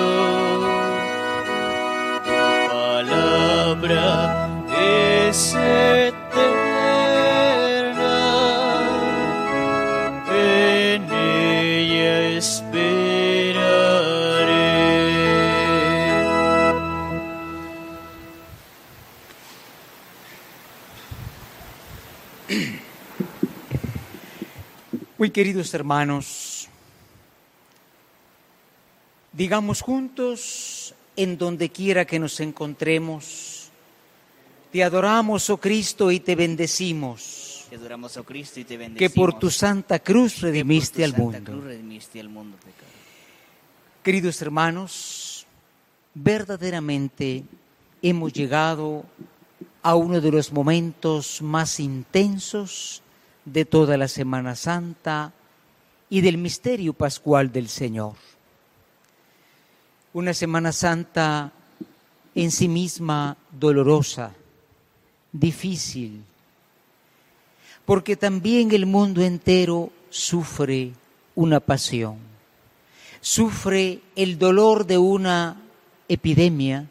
Tu 2.25 2.33
palabra 2.67 4.49
es 4.75 5.55
Muy 25.23 25.31
queridos 25.31 25.73
hermanos, 25.73 26.67
digamos 29.31 29.79
juntos, 29.79 30.93
en 31.15 31.37
donde 31.37 31.69
quiera 31.69 32.03
que 32.03 32.19
nos 32.19 32.41
encontremos, 32.41 33.69
te 34.73 34.83
adoramos, 34.83 35.49
oh 35.49 35.55
Cristo, 35.55 36.11
y 36.11 36.19
te 36.19 36.35
bendecimos, 36.35 37.67
Te 37.69 37.77
adoramos, 37.77 38.17
oh 38.17 38.25
Cristo, 38.25 38.59
y 38.59 38.65
te 38.65 38.77
que 38.95 39.09
por 39.11 39.39
tu 39.39 39.49
santa 39.49 39.99
cruz 39.99 40.41
redimiste 40.41 40.97
tu 40.97 41.03
al 41.05 41.11
santa 41.11 41.23
mundo. 41.23 41.51
cruz 41.53 41.63
redimiste 41.63 42.19
al 42.19 42.27
mundo 42.27 42.57
pecador. 42.57 42.93
Queridos 44.03 44.41
hermanos, 44.41 45.47
verdaderamente 46.13 47.45
hemos 48.01 48.33
llegado 48.33 49.05
a 49.83 49.95
uno 49.95 50.19
de 50.19 50.31
los 50.31 50.51
momentos 50.51 51.41
más 51.41 51.79
intensos 51.79 53.02
de 53.45 53.65
toda 53.65 53.97
la 53.97 54.07
Semana 54.07 54.55
Santa 54.55 55.33
y 56.09 56.21
del 56.21 56.37
misterio 56.37 56.93
pascual 56.93 57.51
del 57.51 57.69
Señor. 57.69 58.15
Una 60.13 60.33
Semana 60.33 60.71
Santa 60.71 61.51
en 62.35 62.51
sí 62.51 62.67
misma 62.67 63.37
dolorosa, 63.51 64.33
difícil, 65.31 66.23
porque 67.85 68.15
también 68.15 68.71
el 68.71 68.85
mundo 68.85 69.21
entero 69.21 69.91
sufre 70.09 70.93
una 71.35 71.59
pasión 71.59 72.33
sufre 73.23 74.01
el 74.17 74.37
dolor 74.37 74.85
de 74.85 74.97
una 74.97 75.55
epidemia, 76.09 76.89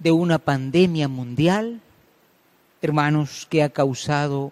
de 0.00 0.10
una 0.10 0.40
pandemia 0.40 1.06
mundial, 1.06 1.80
hermanos, 2.82 3.46
que 3.48 3.62
ha 3.62 3.68
causado 3.68 4.50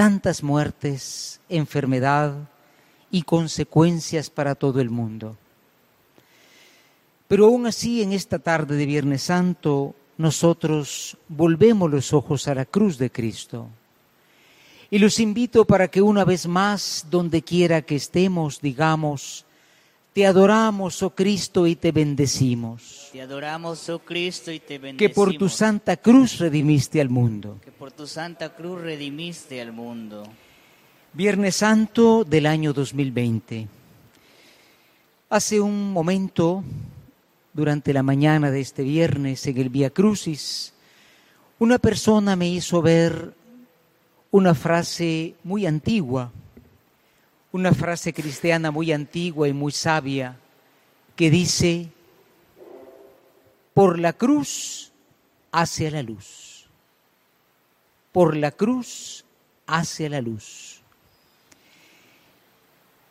tantas 0.00 0.42
muertes, 0.42 1.42
enfermedad 1.50 2.32
y 3.10 3.20
consecuencias 3.20 4.30
para 4.30 4.54
todo 4.54 4.80
el 4.80 4.88
mundo. 4.88 5.36
Pero 7.28 7.44
aún 7.44 7.66
así, 7.66 8.00
en 8.00 8.14
esta 8.14 8.38
tarde 8.38 8.76
de 8.76 8.86
Viernes 8.86 9.24
Santo, 9.24 9.94
nosotros 10.16 11.18
volvemos 11.28 11.90
los 11.90 12.14
ojos 12.14 12.48
a 12.48 12.54
la 12.54 12.64
cruz 12.64 12.96
de 12.96 13.12
Cristo. 13.12 13.68
Y 14.90 15.00
los 15.00 15.20
invito 15.20 15.66
para 15.66 15.88
que 15.88 16.00
una 16.00 16.24
vez 16.24 16.46
más, 16.46 17.04
donde 17.10 17.42
quiera 17.42 17.82
que 17.82 17.96
estemos, 17.96 18.62
digamos, 18.62 19.44
te 20.20 20.26
adoramos, 20.26 21.02
oh 21.02 21.14
Cristo, 21.14 21.66
y 21.66 21.76
te 21.76 21.92
bendecimos. 21.92 23.08
Te 23.10 23.22
adoramos, 23.22 23.88
oh 23.88 24.00
Cristo, 24.00 24.52
y 24.52 24.60
te 24.60 24.76
bendecimos. 24.76 24.98
Que 24.98 25.14
por 25.14 25.32
tu 25.32 25.48
santa 25.48 25.96
cruz 25.96 26.38
redimiste 26.38 27.00
al 27.00 27.08
mundo. 27.08 27.58
Que 27.64 27.72
por 27.72 27.90
tu 27.90 28.06
santa 28.06 28.54
cruz 28.54 28.82
redimiste 28.82 29.62
al 29.62 29.72
mundo. 29.72 30.24
Viernes 31.14 31.56
Santo 31.56 32.24
del 32.24 32.44
año 32.44 32.74
2020. 32.74 33.66
Hace 35.30 35.58
un 35.58 35.90
momento, 35.90 36.64
durante 37.54 37.94
la 37.94 38.02
mañana 38.02 38.50
de 38.50 38.60
este 38.60 38.82
viernes, 38.82 39.46
en 39.46 39.56
el 39.56 39.70
Vía 39.70 39.88
Crucis, 39.88 40.74
una 41.58 41.78
persona 41.78 42.36
me 42.36 42.46
hizo 42.46 42.82
ver 42.82 43.32
una 44.32 44.54
frase 44.54 45.34
muy 45.44 45.64
antigua, 45.64 46.30
una 47.52 47.72
frase 47.72 48.12
cristiana 48.12 48.70
muy 48.70 48.92
antigua 48.92 49.48
y 49.48 49.52
muy 49.52 49.72
sabia, 49.72 50.36
que 51.16 51.30
dice, 51.30 51.88
por 53.74 53.98
la 53.98 54.12
cruz 54.12 54.92
hacia 55.52 55.90
la 55.90 56.02
luz, 56.02 56.66
por 58.12 58.36
la 58.36 58.50
cruz 58.50 59.24
hacia 59.66 60.08
la 60.08 60.20
luz. 60.20 60.80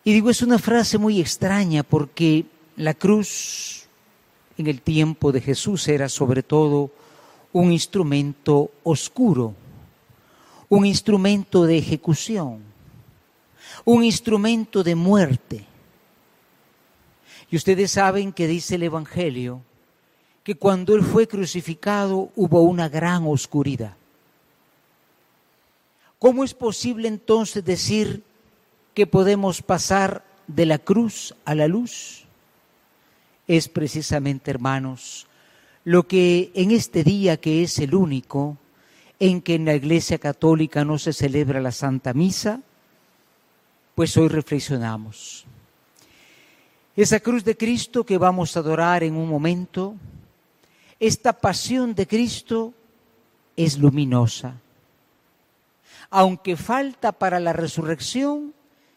Y 0.04 0.13
digo, 0.13 0.30
es 0.30 0.41
una 0.41 0.58
frase 0.58 0.97
muy 0.97 1.19
extraña 1.19 1.84
porque 1.84 2.45
la 2.78 2.93
cruz 2.93 3.88
en 4.58 4.67
el 4.67 4.82
tiempo 4.82 5.32
de 5.32 5.41
Jesús 5.41 5.88
era 5.88 6.10
sobre 6.10 6.43
todo 6.43 6.91
un 7.52 7.71
instrumento 7.71 8.71
oscuro, 8.84 9.54
un 10.69 10.86
instrumento 10.86 11.65
de 11.65 11.78
ejecución, 11.78 12.68
un 13.89 14.04
instrumento 14.04 14.84
de 14.84 14.93
muerte. 14.93 15.65
Y 17.49 17.56
ustedes 17.56 17.89
saben 17.89 18.32
que 18.32 18.45
dice 18.45 18.75
el 18.75 18.84
Evangelio 18.84 19.63
que 20.43 20.54
cuando 20.54 20.93
Él 20.93 21.02
fue 21.02 21.28
crucificado 21.28 22.30
hubo 22.36 22.62
una 22.62 22.88
gran 22.88 23.25
oscuridad. 23.25 23.95
¿Cómo 26.19 26.43
es 26.43 26.54
posible 26.54 27.08
entonces 27.08 27.65
decir 27.65 28.21
que 28.93 29.08
podemos 29.08 29.63
pasar 29.63 30.23
de 30.45 30.67
la 30.67 30.78
cruz 30.78 31.34
a 31.43 31.56
la 31.56 31.67
luz? 31.67 32.25
Es 33.47 33.69
precisamente, 33.69 34.52
hermanos, 34.52 35.25
lo 35.84 36.08
que 36.08 36.52
en 36.54 36.69
este 36.69 37.04
día 37.04 37.38
que 37.38 37.63
es 37.63 37.80
el 37.80 37.95
único 37.95 38.56
en 39.19 39.41
que 39.41 39.56
en 39.56 39.65
la 39.65 39.73
Iglesia 39.73 40.19
Católica 40.19 40.86
no 40.86 40.99
se 40.99 41.12
celebra 41.12 41.60
la 41.60 41.71
Santa 41.71 42.13
Misa, 42.13 42.62
pues 43.99 44.15
hoy 44.15 44.29
reflexionamos. 44.29 45.43
Esa 46.95 47.19
cruz 47.19 47.43
de 47.43 47.57
Cristo 47.57 48.05
que 48.05 48.17
vamos 48.17 48.55
a 48.55 48.62
adorar 48.62 49.03
en 49.03 49.17
un 49.17 49.27
momento, 49.27 49.93
esta 51.01 51.33
pasión 51.33 51.93
de 51.93 52.07
Cristo 52.07 52.73
es 53.57 53.77
luminosa. 53.77 54.55
Aunque 56.09 56.55
falta 56.55 57.12
para 57.12 57.41
la 57.41 57.51
resurrección, 57.51 58.53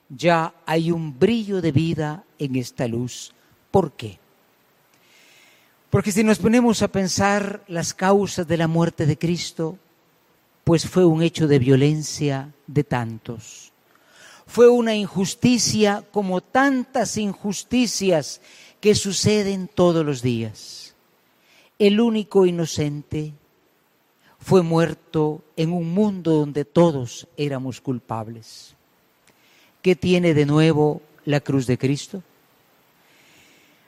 ya 0.09 0.55
hay 0.67 0.93
un 0.93 1.19
brillo 1.19 1.61
de 1.61 1.73
vida 1.73 2.23
en 2.39 2.55
esta 2.55 2.87
luz. 2.87 3.35
¿Por 3.73 3.95
qué? 3.95 4.21
Porque 5.91 6.13
si 6.13 6.23
nos 6.23 6.39
ponemos 6.39 6.81
a 6.81 6.87
pensar 6.87 7.65
las 7.67 7.93
causas 7.93 8.47
de 8.47 8.57
la 8.57 8.69
muerte 8.69 9.07
de 9.07 9.19
Cristo, 9.19 9.79
pues 10.63 10.89
fue 10.89 11.05
un 11.05 11.25
hecho 11.25 11.49
de 11.49 11.59
violencia 11.59 12.53
de 12.69 12.85
tantos. 12.85 13.72
Fue 14.53 14.69
una 14.69 14.95
injusticia 14.95 16.05
como 16.11 16.43
tantas 16.43 17.17
injusticias 17.17 18.43
que 18.83 18.95
suceden 18.95 19.67
todos 19.67 20.05
los 20.05 20.21
días. 20.21 20.95
El 21.79 22.03
único 22.03 22.45
inocente 22.45 23.33
fue 24.39 24.61
muerto 24.61 25.43
en 25.57 25.73
un 25.73 25.95
mundo 25.95 26.33
donde 26.33 26.67
todos 26.67 27.27
éramos 27.39 27.81
culpables. 27.81 28.75
¿Qué 29.81 29.97
tiene 29.97 30.35
de 30.35 30.45
nuevo 30.45 31.01
la 31.25 31.41
cruz 31.41 31.67
de 31.67 31.79
Cristo? 31.79 32.23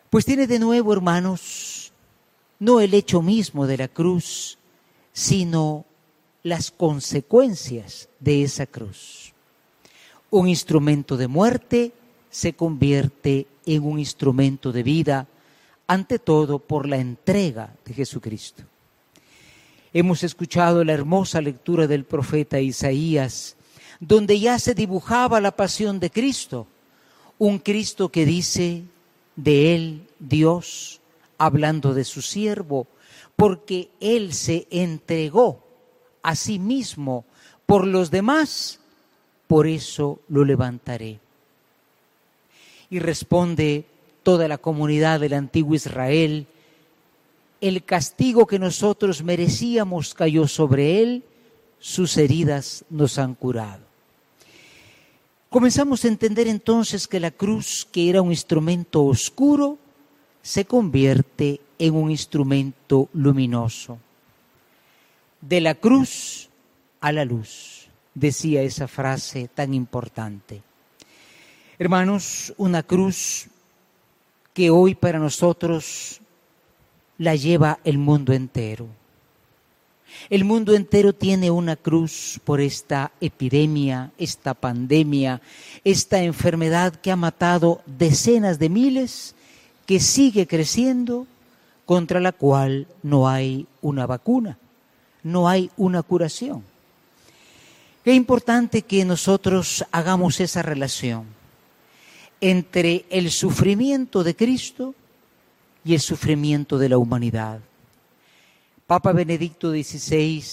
Pues 0.09 0.25
tiene 0.25 0.47
de 0.47 0.61
nuevo, 0.61 0.95
hermanos, 0.95 1.93
no 2.59 2.81
el 2.81 2.95
hecho 2.95 3.21
mismo 3.21 3.67
de 3.67 3.77
la 3.77 3.89
cruz, 3.89 4.57
sino 5.13 5.85
las 6.43 6.71
consecuencias 6.71 8.09
de 8.19 8.45
esa 8.45 8.65
cruz. 8.65 9.34
Un 10.35 10.49
instrumento 10.49 11.17
de 11.17 11.29
muerte 11.29 11.93
se 12.29 12.55
convierte 12.55 13.47
en 13.67 13.85
un 13.85 14.01
instrumento 14.01 14.73
de 14.73 14.83
vida, 14.83 15.29
ante 15.87 16.19
todo 16.19 16.59
por 16.59 16.89
la 16.89 16.97
entrega 16.97 17.77
de 17.85 17.95
Jesucristo. 17.95 18.65
Hemos 19.93 20.25
escuchado 20.25 20.83
la 20.83 20.93
hermosa 20.93 21.41
lectura 21.41 21.87
del 21.87 22.03
profeta 22.03 22.59
Isaías, 22.59 23.55
donde 24.01 24.41
ya 24.41 24.59
se 24.59 24.75
dibujaba 24.75 25.41
la 25.41 25.55
pasión 25.55 26.01
de 26.01 26.11
Cristo, 26.11 26.67
un 27.39 27.61
Cristo 27.61 28.09
que 28.09 28.27
dice 28.27 28.83
de 29.37 29.77
él 29.77 30.09
Dios, 30.19 31.01
hablando 31.39 31.95
de 31.95 32.03
su 32.03 32.23
siervo, 32.23 32.89
porque 33.37 33.89
él 34.01 34.33
se 34.35 34.67
entregó 34.73 35.65
a 36.25 36.35
sí 36.35 36.59
mismo 36.59 37.25
por 37.67 37.87
los 37.87 38.11
demás, 38.11 38.81
por 39.47 39.67
eso 39.67 40.21
lo 40.29 40.45
levantaré. 40.45 41.19
Y 42.91 42.99
responde 42.99 43.85
toda 44.23 44.49
la 44.49 44.59
comunidad 44.59 45.21
del 45.21 45.35
antiguo 45.35 45.75
Israel, 45.75 46.47
el 47.61 47.85
castigo 47.85 48.47
que 48.47 48.59
nosotros 48.59 49.23
merecíamos 49.23 50.15
cayó 50.15 50.47
sobre 50.47 51.03
él, 51.03 51.23
sus 51.79 52.17
heridas 52.17 52.85
nos 52.91 53.19
han 53.19 53.35
curado. 53.35 53.85
Comenzamos 55.51 56.05
a 56.05 56.09
entender 56.09 56.49
entonces 56.49 57.07
que 57.07 57.21
la 57.21 57.31
cruz, 57.31 57.87
que 57.91 58.11
era 58.11 58.23
un 58.23 58.31
instrumento 58.31 59.05
oscuro, 59.05 59.79
se 60.43 60.65
convierte 60.65 61.61
en 61.79 61.95
un 61.95 62.11
instrumento 62.11 63.09
luminoso. 63.13 63.99
De 65.41 65.61
la 65.61 65.75
cruz 65.75 66.49
a 67.01 67.13
la 67.13 67.25
luz, 67.25 67.84
decía 68.15 68.63
esa 68.63 68.89
frase 68.89 69.49
tan 69.53 69.75
importante. 69.75 70.63
Hermanos, 71.79 72.55
una 72.57 72.83
cruz 72.83 73.49
que 74.53 74.71
hoy 74.71 74.95
para 74.95 75.19
nosotros 75.19 76.21
la 77.19 77.35
lleva 77.35 77.81
el 77.85 77.99
mundo 77.99 78.33
entero. 78.33 78.87
El 80.31 80.45
mundo 80.45 80.75
entero 80.75 81.13
tiene 81.13 81.51
una 81.51 81.75
cruz 81.75 82.41
por 82.45 82.61
esta 82.61 83.11
epidemia, 83.21 84.13
esta 84.17 84.55
pandemia, 84.55 85.43
esta 85.83 86.23
enfermedad 86.23 86.95
que 86.95 87.11
ha 87.11 87.17
matado 87.17 87.83
decenas 87.87 88.61
de 88.61 88.69
miles, 88.69 89.35
que 89.87 89.99
sigue 89.99 90.47
creciendo, 90.47 91.27
contra 91.85 92.21
la 92.21 92.33
cual 92.33 92.87
no 93.03 93.29
hay 93.29 93.67
una 93.83 94.07
vacuna, 94.07 94.59
no 95.23 95.49
hay 95.49 95.71
una 95.77 96.03
curación. 96.03 96.65
Qué 98.05 98.13
importante 98.13 98.83
que 98.83 99.03
nosotros 99.07 99.83
hagamos 99.91 100.39
esa 100.39 100.61
relación 100.61 101.25
entre 102.39 103.07
el 103.09 103.31
sufrimiento 103.31 104.23
de 104.23 104.37
Cristo 104.37 104.95
y 105.87 105.95
el 105.95 106.01
sufrimiento 106.01 106.77
de 106.77 106.91
la 106.91 106.99
humanidad. 106.99 107.61
Papa 108.87 109.13
Benedicto 109.13 109.71
XVI 109.71 110.45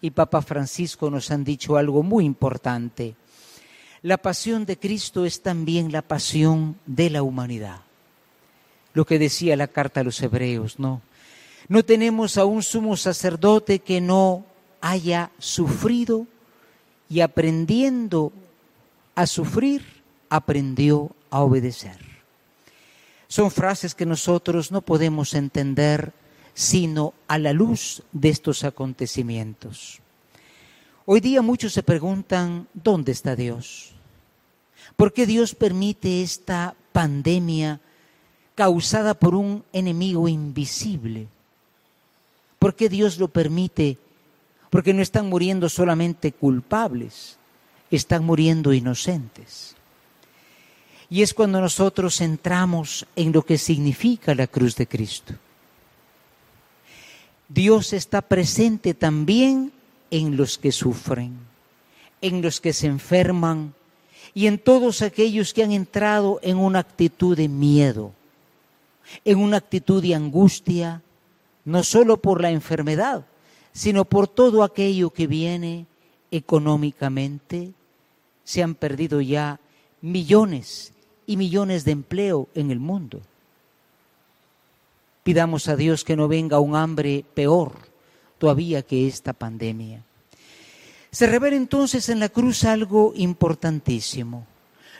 y 0.00 0.10
Papa 0.10 0.42
Francisco 0.42 1.08
nos 1.08 1.30
han 1.30 1.44
dicho 1.44 1.76
algo 1.76 2.02
muy 2.02 2.24
importante. 2.24 3.14
La 4.02 4.16
pasión 4.16 4.66
de 4.66 4.76
Cristo 4.76 5.24
es 5.24 5.40
también 5.40 5.92
la 5.92 6.02
pasión 6.02 6.74
de 6.86 7.10
la 7.10 7.22
humanidad. 7.22 7.82
Lo 8.92 9.06
que 9.06 9.20
decía 9.20 9.56
la 9.56 9.68
carta 9.68 10.00
a 10.00 10.04
los 10.04 10.20
hebreos, 10.20 10.80
¿no? 10.80 11.00
No 11.68 11.84
tenemos 11.84 12.38
a 12.38 12.44
un 12.44 12.64
sumo 12.64 12.96
sacerdote 12.96 13.78
que 13.78 14.00
no 14.00 14.44
haya 14.80 15.30
sufrido 15.38 16.26
y 17.12 17.20
aprendiendo 17.20 18.32
a 19.14 19.26
sufrir, 19.26 19.84
aprendió 20.30 21.14
a 21.28 21.42
obedecer. 21.42 21.98
Son 23.28 23.50
frases 23.50 23.94
que 23.94 24.06
nosotros 24.06 24.72
no 24.72 24.80
podemos 24.80 25.34
entender 25.34 26.14
sino 26.54 27.12
a 27.28 27.38
la 27.38 27.52
luz 27.52 28.02
de 28.12 28.30
estos 28.30 28.64
acontecimientos. 28.64 30.00
Hoy 31.04 31.20
día 31.20 31.42
muchos 31.42 31.74
se 31.74 31.82
preguntan, 31.82 32.66
¿dónde 32.72 33.12
está 33.12 33.36
Dios? 33.36 33.92
¿Por 34.96 35.12
qué 35.12 35.26
Dios 35.26 35.54
permite 35.54 36.22
esta 36.22 36.74
pandemia 36.92 37.80
causada 38.54 39.12
por 39.12 39.34
un 39.34 39.64
enemigo 39.74 40.28
invisible? 40.28 41.28
¿Por 42.58 42.74
qué 42.74 42.88
Dios 42.88 43.18
lo 43.18 43.28
permite? 43.28 43.98
Porque 44.72 44.94
no 44.94 45.02
están 45.02 45.28
muriendo 45.28 45.68
solamente 45.68 46.32
culpables, 46.32 47.36
están 47.90 48.24
muriendo 48.24 48.72
inocentes. 48.72 49.76
Y 51.10 51.20
es 51.20 51.34
cuando 51.34 51.60
nosotros 51.60 52.22
entramos 52.22 53.06
en 53.14 53.32
lo 53.32 53.44
que 53.44 53.58
significa 53.58 54.34
la 54.34 54.46
cruz 54.46 54.74
de 54.76 54.86
Cristo. 54.86 55.34
Dios 57.50 57.92
está 57.92 58.22
presente 58.22 58.94
también 58.94 59.72
en 60.10 60.38
los 60.38 60.56
que 60.56 60.72
sufren, 60.72 61.36
en 62.22 62.40
los 62.40 62.58
que 62.58 62.72
se 62.72 62.86
enferman 62.86 63.74
y 64.32 64.46
en 64.46 64.58
todos 64.58 65.02
aquellos 65.02 65.52
que 65.52 65.64
han 65.64 65.72
entrado 65.72 66.40
en 66.42 66.56
una 66.56 66.78
actitud 66.78 67.36
de 67.36 67.48
miedo, 67.48 68.14
en 69.26 69.38
una 69.38 69.58
actitud 69.58 70.02
de 70.02 70.14
angustia, 70.14 71.02
no 71.66 71.84
solo 71.84 72.16
por 72.16 72.40
la 72.40 72.50
enfermedad, 72.50 73.26
sino 73.72 74.04
por 74.04 74.28
todo 74.28 74.62
aquello 74.62 75.10
que 75.10 75.26
viene 75.26 75.86
económicamente. 76.30 77.72
Se 78.44 78.62
han 78.62 78.74
perdido 78.74 79.20
ya 79.20 79.60
millones 80.00 80.92
y 81.26 81.36
millones 81.36 81.84
de 81.84 81.92
empleo 81.92 82.48
en 82.54 82.70
el 82.70 82.80
mundo. 82.80 83.20
Pidamos 85.22 85.68
a 85.68 85.76
Dios 85.76 86.04
que 86.04 86.16
no 86.16 86.26
venga 86.28 86.58
un 86.58 86.74
hambre 86.74 87.24
peor 87.34 87.72
todavía 88.38 88.82
que 88.82 89.06
esta 89.06 89.32
pandemia. 89.32 90.02
Se 91.12 91.26
revela 91.26 91.56
entonces 91.56 92.08
en 92.08 92.18
la 92.18 92.28
cruz 92.28 92.64
algo 92.64 93.12
importantísimo. 93.14 94.46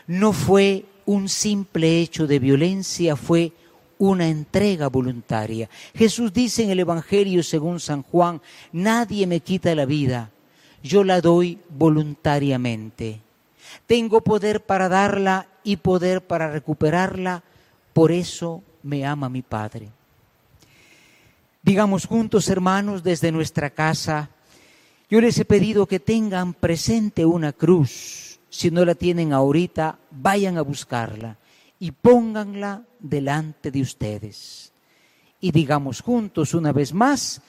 No 0.06 0.32
fue 0.32 0.84
un 1.06 1.28
simple 1.28 2.00
hecho 2.00 2.26
de 2.26 2.38
violencia, 2.38 3.16
fue 3.16 3.52
una 4.02 4.26
entrega 4.26 4.88
voluntaria. 4.88 5.70
Jesús 5.94 6.32
dice 6.32 6.64
en 6.64 6.70
el 6.70 6.80
Evangelio 6.80 7.44
según 7.44 7.78
San 7.78 8.02
Juan, 8.02 8.42
nadie 8.72 9.28
me 9.28 9.38
quita 9.38 9.76
la 9.76 9.84
vida, 9.84 10.32
yo 10.82 11.04
la 11.04 11.20
doy 11.20 11.60
voluntariamente. 11.68 13.20
Tengo 13.86 14.20
poder 14.20 14.64
para 14.64 14.88
darla 14.88 15.46
y 15.62 15.76
poder 15.76 16.20
para 16.20 16.50
recuperarla, 16.50 17.44
por 17.92 18.10
eso 18.10 18.64
me 18.82 19.06
ama 19.06 19.28
mi 19.28 19.42
Padre. 19.42 19.88
Digamos 21.62 22.06
juntos, 22.06 22.48
hermanos, 22.48 23.04
desde 23.04 23.30
nuestra 23.30 23.70
casa, 23.70 24.30
yo 25.08 25.20
les 25.20 25.38
he 25.38 25.44
pedido 25.44 25.86
que 25.86 26.00
tengan 26.00 26.54
presente 26.54 27.24
una 27.24 27.52
cruz. 27.52 28.40
Si 28.50 28.72
no 28.72 28.84
la 28.84 28.96
tienen 28.96 29.32
ahorita, 29.32 29.96
vayan 30.10 30.58
a 30.58 30.62
buscarla 30.62 31.36
y 31.78 31.92
pónganla 31.92 32.82
delante 33.02 33.70
de 33.70 33.82
ustedes. 33.82 34.72
Y 35.40 35.50
digamos 35.50 36.00
juntos 36.00 36.54
una 36.54 36.72
vez 36.72 36.94
más, 36.94 37.42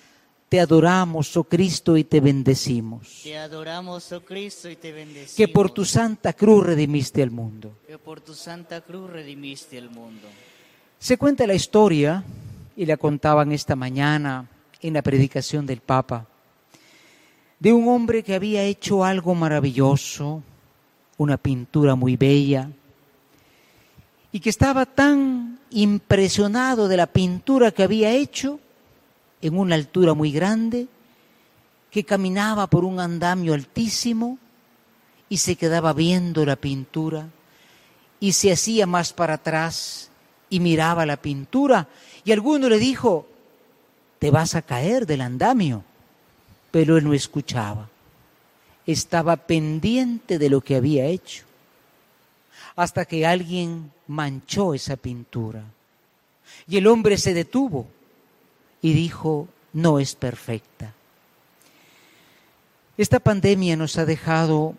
te 0.49 0.59
adoramos, 0.59 1.37
oh 1.37 1.45
Cristo, 1.45 1.95
y 1.95 2.03
te 2.03 2.19
bendecimos. 2.19 3.21
Te 3.23 3.37
adoramos, 3.37 4.11
oh 4.11 4.21
Cristo, 4.21 4.69
y 4.69 4.75
te 4.75 4.91
bendecimos. 4.91 5.35
Que 5.35 5.47
por 5.47 5.71
tu 5.71 5.85
santa 5.85 6.33
cruz 6.33 6.65
redimiste 6.65 7.23
al 7.23 7.31
mundo. 7.31 7.77
Que 7.87 7.97
por 7.97 8.21
tu 8.21 8.33
santa 8.33 8.81
cruz 8.81 9.09
redimiste 9.09 9.77
al 9.77 9.89
mundo. 9.89 10.27
Se 10.99 11.17
cuenta 11.17 11.47
la 11.47 11.55
historia, 11.55 12.23
y 12.75 12.85
la 12.85 12.97
contaban 12.97 13.51
esta 13.51 13.75
mañana 13.75 14.47
en 14.81 14.93
la 14.93 15.01
predicación 15.01 15.65
del 15.65 15.79
Papa, 15.79 16.27
de 17.59 17.71
un 17.71 17.87
hombre 17.87 18.23
que 18.23 18.35
había 18.35 18.63
hecho 18.63 19.03
algo 19.03 19.35
maravilloso, 19.35 20.43
una 21.17 21.37
pintura 21.37 21.95
muy 21.95 22.17
bella, 22.17 22.69
y 24.33 24.39
que 24.39 24.49
estaba 24.49 24.85
tan 24.87 25.59
impresionado 25.69 26.87
de 26.87 26.97
la 26.97 27.05
pintura 27.07 27.71
que 27.71 27.83
había 27.83 28.11
hecho 28.11 28.59
en 29.41 29.57
una 29.57 29.75
altura 29.75 30.15
muy 30.15 30.31
grande, 30.31 30.87
que 31.91 32.03
caminaba 32.03 32.65
por 32.65 32.83
un 32.83 32.99
andamio 32.99 33.53
altísimo 33.53 34.39
y 35.29 35.37
se 35.37 35.55
quedaba 35.55 35.93
viendo 35.93 36.45
la 36.45 36.55
pintura 36.55 37.27
y 38.19 38.33
se 38.33 38.51
hacía 38.51 38.87
más 38.87 39.13
para 39.13 39.35
atrás 39.35 40.09
y 40.49 40.59
miraba 40.59 41.05
la 41.05 41.17
pintura. 41.17 41.87
Y 42.25 42.31
alguno 42.31 42.69
le 42.69 42.79
dijo, 42.79 43.27
te 44.17 44.31
vas 44.31 44.55
a 44.55 44.63
caer 44.63 45.05
del 45.05 45.21
andamio, 45.21 45.83
pero 46.71 46.97
él 46.97 47.03
no 47.03 47.13
escuchaba, 47.13 47.87
estaba 48.87 49.35
pendiente 49.35 50.39
de 50.39 50.49
lo 50.49 50.61
que 50.61 50.75
había 50.75 51.05
hecho, 51.05 51.43
hasta 52.75 53.05
que 53.05 53.27
alguien 53.27 53.91
manchó 54.07 54.73
esa 54.73 54.95
pintura 54.95 55.63
y 56.67 56.77
el 56.77 56.87
hombre 56.87 57.17
se 57.17 57.33
detuvo 57.33 57.87
y 58.81 58.93
dijo, 58.93 59.47
no 59.73 59.99
es 59.99 60.15
perfecta. 60.15 60.93
Esta 62.97 63.19
pandemia 63.19 63.75
nos 63.75 63.97
ha 63.97 64.05
dejado 64.05 64.75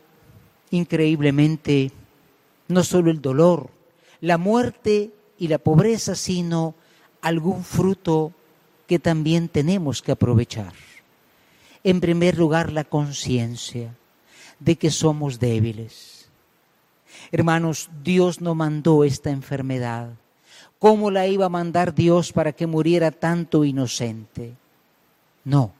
increíblemente 0.70 1.90
no 2.68 2.84
solo 2.84 3.10
el 3.10 3.20
dolor, 3.20 3.70
la 4.20 4.38
muerte 4.38 5.10
y 5.38 5.48
la 5.48 5.58
pobreza, 5.58 6.14
sino 6.14 6.74
algún 7.20 7.64
fruto 7.64 8.32
que 8.86 8.98
también 8.98 9.48
tenemos 9.48 10.02
que 10.02 10.12
aprovechar. 10.12 10.72
En 11.82 12.00
primer 12.00 12.38
lugar, 12.38 12.72
la 12.72 12.84
conciencia 12.84 13.94
de 14.60 14.76
que 14.76 14.90
somos 14.90 15.38
débiles. 15.38 16.13
Hermanos, 17.32 17.90
Dios 18.02 18.40
no 18.40 18.54
mandó 18.54 19.04
esta 19.04 19.30
enfermedad. 19.30 20.10
¿Cómo 20.78 21.10
la 21.10 21.26
iba 21.26 21.46
a 21.46 21.50
mandar 21.50 21.94
Dios 21.94 22.32
para 22.32 22.52
que 22.52 22.66
muriera 22.66 23.10
tanto 23.10 23.64
inocente? 23.64 24.54
No. 25.44 25.72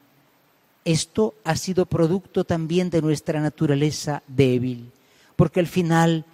Esto 0.84 1.34
ha 1.44 1.56
sido 1.56 1.86
producto 1.86 2.44
también 2.44 2.90
de 2.90 3.02
nuestra 3.02 3.40
naturaleza 3.40 4.22
débil, 4.26 4.90
porque 5.36 5.60
al 5.60 5.66
final 5.66 6.24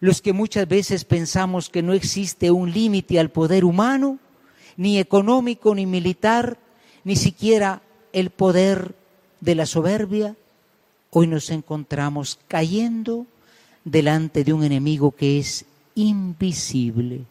los 0.00 0.22
que 0.22 0.32
muchas 0.32 0.66
veces 0.66 1.04
pensamos 1.04 1.68
que 1.68 1.82
no 1.82 1.92
existe 1.92 2.50
un 2.50 2.72
límite 2.72 3.20
al 3.20 3.30
poder 3.30 3.66
humano, 3.66 4.18
ni 4.76 4.98
económico, 4.98 5.74
ni 5.74 5.84
militar, 5.84 6.58
ni 7.04 7.16
siquiera 7.16 7.82
el 8.14 8.30
poder 8.30 8.94
de 9.40 9.54
la 9.54 9.66
soberbia, 9.66 10.36
hoy 11.10 11.26
nos 11.26 11.50
encontramos 11.50 12.38
cayendo 12.48 13.26
delante 13.84 14.44
de 14.44 14.52
un 14.52 14.64
enemigo 14.64 15.12
que 15.12 15.38
es 15.38 15.64
invisible. 15.94 17.24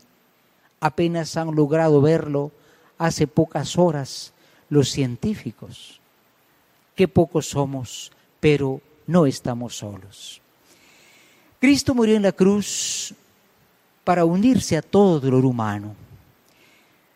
Apenas 0.80 1.38
han 1.38 1.56
logrado 1.56 2.02
verlo 2.02 2.52
hace 2.98 3.28
pocas 3.28 3.78
horas 3.78 4.34
los 4.70 4.90
científicos. 4.90 6.00
Qué 6.96 7.08
pocos 7.08 7.50
somos, 7.50 8.12
pero 8.40 8.82
no 9.08 9.26
estamos 9.26 9.78
solos. 9.78 10.42
Cristo 11.60 11.94
murió 11.94 12.16
en 12.16 12.24
la 12.24 12.32
cruz 12.32 13.14
para 14.04 14.26
unirse 14.26 14.78
a 14.78 14.82
todo 14.82 15.20
dolor 15.20 15.46
humano. 15.46 15.96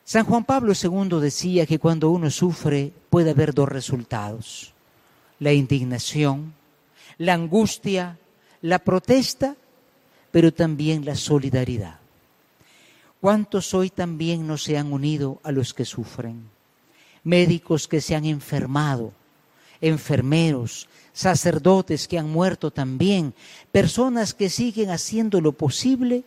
San 0.03 0.25
Juan 0.25 0.43
Pablo 0.43 0.73
II 0.73 1.21
decía 1.21 1.65
que 1.65 1.79
cuando 1.79 2.09
uno 2.11 2.29
sufre 2.29 2.91
puede 3.09 3.31
haber 3.31 3.53
dos 3.53 3.69
resultados, 3.69 4.73
la 5.39 5.53
indignación, 5.53 6.53
la 7.17 7.33
angustia, 7.33 8.17
la 8.63 8.79
protesta, 8.79 9.57
pero 10.31 10.53
también 10.53 11.03
la 11.03 11.15
solidaridad. 11.15 11.99
¿Cuántos 13.19 13.73
hoy 13.73 13.89
también 13.89 14.47
no 14.47 14.57
se 14.57 14.77
han 14.77 14.91
unido 14.91 15.41
a 15.43 15.51
los 15.51 15.73
que 15.73 15.83
sufren? 15.83 16.49
Médicos 17.25 17.89
que 17.89 17.99
se 17.99 18.15
han 18.15 18.23
enfermado, 18.23 19.11
enfermeros, 19.81 20.87
sacerdotes 21.11 22.07
que 22.07 22.17
han 22.17 22.29
muerto 22.29 22.71
también, 22.71 23.33
personas 23.73 24.33
que 24.33 24.49
siguen 24.49 24.91
haciendo 24.91 25.41
lo 25.41 25.51
posible 25.51 26.23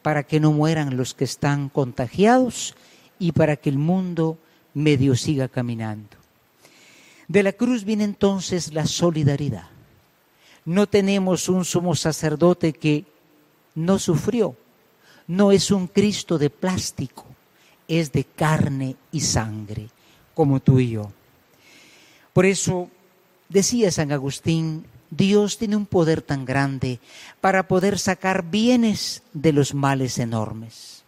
para 0.00 0.22
que 0.22 0.40
no 0.40 0.52
mueran 0.52 0.96
los 0.96 1.12
que 1.12 1.24
están 1.24 1.68
contagiados 1.68 2.74
y 3.18 3.32
para 3.32 3.56
que 3.56 3.68
el 3.68 3.78
mundo 3.78 4.38
medio 4.72 5.16
siga 5.16 5.48
caminando. 5.48 6.16
De 7.28 7.42
la 7.42 7.52
cruz 7.52 7.84
viene 7.84 8.04
entonces 8.04 8.72
la 8.72 8.86
solidaridad. 8.86 9.73
No 10.64 10.86
tenemos 10.86 11.48
un 11.48 11.64
sumo 11.64 11.94
sacerdote 11.94 12.72
que 12.72 13.04
no 13.74 13.98
sufrió, 13.98 14.56
no 15.26 15.52
es 15.52 15.70
un 15.70 15.86
Cristo 15.88 16.38
de 16.38 16.50
plástico, 16.50 17.26
es 17.86 18.12
de 18.12 18.24
carne 18.24 18.96
y 19.12 19.20
sangre, 19.20 19.88
como 20.34 20.60
tú 20.60 20.78
y 20.80 20.90
yo. 20.90 21.10
Por 22.32 22.46
eso 22.46 22.88
Decía 23.48 23.92
San 23.92 24.10
Agustín, 24.12 24.86
Dios 25.10 25.58
tiene 25.58 25.76
un 25.76 25.86
poder 25.86 26.22
tan 26.22 26.44
grande 26.44 26.98
para 27.40 27.68
poder 27.68 27.98
sacar 27.98 28.50
bienes 28.50 29.22
de 29.32 29.52
los 29.52 29.74
males 29.74 30.18
enormes. 30.18 31.04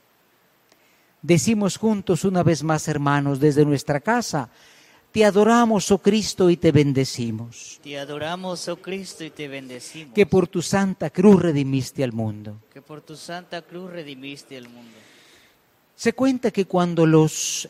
Decimos 1.23 1.77
juntos 1.77 2.25
una 2.25 2.42
vez 2.42 2.62
más, 2.62 2.87
hermanos, 2.87 3.40
desde 3.40 3.64
nuestra 3.64 4.01
casa, 4.01 4.49
te 5.16 5.24
adoramos, 5.24 5.90
oh 5.90 5.96
Cristo, 5.96 6.50
y 6.50 6.59
te 6.59 6.72
bendecimos. 6.72 7.81
Te 7.83 7.98
adoramos, 7.98 8.68
oh 8.68 8.76
Cristo, 8.76 9.24
y 9.24 9.31
te 9.31 9.48
bendecimos. 9.48 10.12
Que 10.12 10.26
por 10.26 10.46
tu 10.46 10.61
santa 10.61 11.09
cruz 11.09 11.40
redimiste 11.40 12.05
al 12.05 12.12
mundo. 12.12 12.59
Que 12.70 12.83
por 12.83 13.00
tu 13.00 13.16
santa 13.16 13.62
cruz 13.62 13.90
redimiste 13.90 14.59
al 14.59 14.68
mundo. 14.68 14.92
Se 15.96 16.12
cuenta 16.12 16.50
que 16.50 16.66
cuando 16.66 17.07
los 17.07 17.66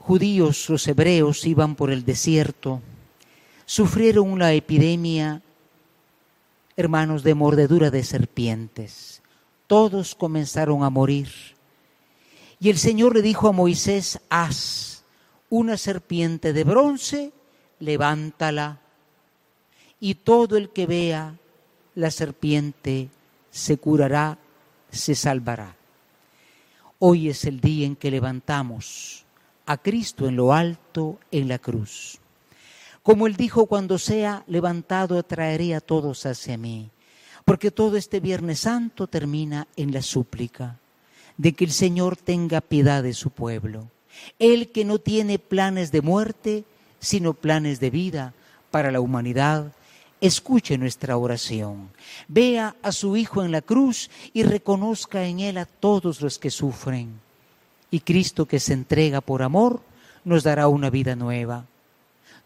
judíos, 0.00 0.68
los 0.68 0.86
hebreos, 0.86 1.46
iban 1.46 1.76
por 1.76 1.90
el 1.90 2.04
desierto, 2.04 2.82
sufrieron 3.64 4.30
una 4.30 4.52
epidemia, 4.52 5.40
hermanos, 6.76 7.22
de 7.22 7.34
mordedura 7.34 7.90
de 7.90 8.04
serpientes. 8.04 9.22
Todos 9.66 10.14
comenzaron 10.14 10.82
a 10.82 10.90
morir. 10.90 11.30
Y 12.60 12.68
el 12.68 12.76
Señor 12.76 13.14
le 13.14 13.22
dijo 13.22 13.48
a 13.48 13.52
Moisés, 13.52 14.20
haz 14.28 14.93
una 15.54 15.76
serpiente 15.76 16.52
de 16.52 16.64
bronce, 16.64 17.32
levántala, 17.78 18.80
y 20.00 20.16
todo 20.16 20.56
el 20.56 20.70
que 20.70 20.84
vea 20.86 21.36
la 21.94 22.10
serpiente 22.10 23.08
se 23.52 23.78
curará, 23.78 24.36
se 24.90 25.14
salvará. 25.14 25.76
Hoy 26.98 27.28
es 27.28 27.44
el 27.44 27.60
día 27.60 27.86
en 27.86 27.94
que 27.94 28.10
levantamos 28.10 29.24
a 29.66 29.76
Cristo 29.76 30.26
en 30.26 30.34
lo 30.34 30.52
alto, 30.52 31.20
en 31.30 31.46
la 31.46 31.60
cruz. 31.60 32.18
Como 33.04 33.28
él 33.28 33.36
dijo, 33.36 33.66
cuando 33.66 33.96
sea 33.98 34.42
levantado 34.48 35.22
traeré 35.22 35.76
a 35.76 35.80
todos 35.80 36.26
hacia 36.26 36.58
mí. 36.58 36.90
Porque 37.44 37.70
todo 37.70 37.96
este 37.96 38.18
Viernes 38.18 38.58
Santo 38.60 39.06
termina 39.06 39.68
en 39.76 39.92
la 39.92 40.02
súplica 40.02 40.80
de 41.36 41.52
que 41.52 41.64
el 41.64 41.70
Señor 41.70 42.16
tenga 42.16 42.60
piedad 42.60 43.04
de 43.04 43.14
su 43.14 43.30
pueblo. 43.30 43.88
Él 44.38 44.70
que 44.70 44.84
no 44.84 44.98
tiene 44.98 45.38
planes 45.38 45.92
de 45.92 46.02
muerte, 46.02 46.64
sino 47.00 47.34
planes 47.34 47.80
de 47.80 47.90
vida 47.90 48.34
para 48.70 48.90
la 48.90 49.00
humanidad, 49.00 49.72
escuche 50.20 50.78
nuestra 50.78 51.16
oración. 51.16 51.90
Vea 52.28 52.76
a 52.82 52.92
su 52.92 53.16
Hijo 53.16 53.44
en 53.44 53.52
la 53.52 53.60
cruz 53.60 54.10
y 54.32 54.42
reconozca 54.42 55.24
en 55.24 55.40
Él 55.40 55.58
a 55.58 55.66
todos 55.66 56.20
los 56.20 56.38
que 56.38 56.50
sufren. 56.50 57.20
Y 57.90 58.00
Cristo 58.00 58.46
que 58.46 58.58
se 58.58 58.72
entrega 58.72 59.20
por 59.20 59.42
amor 59.42 59.82
nos 60.24 60.42
dará 60.42 60.68
una 60.68 60.90
vida 60.90 61.14
nueva. 61.14 61.66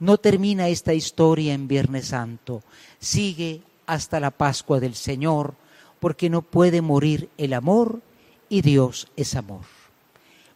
No 0.01 0.19
termina 0.19 0.69
esta 0.69 0.93
historia 0.93 1.55
en 1.55 1.69
Viernes 1.69 2.09
Santo, 2.09 2.63
sigue 2.99 3.63
hasta 3.87 4.21
la 4.21 4.31
Pascua 4.31 4.81
del 4.81 4.95
Señor, 4.95 5.55
porque 5.99 6.31
no 6.31 6.43
puede 6.43 6.83
morir 6.83 7.29
el 7.39 7.53
amor 7.53 8.01
y 8.49 8.63
Dios 8.63 9.09
es 9.17 9.35
amor. 9.35 9.78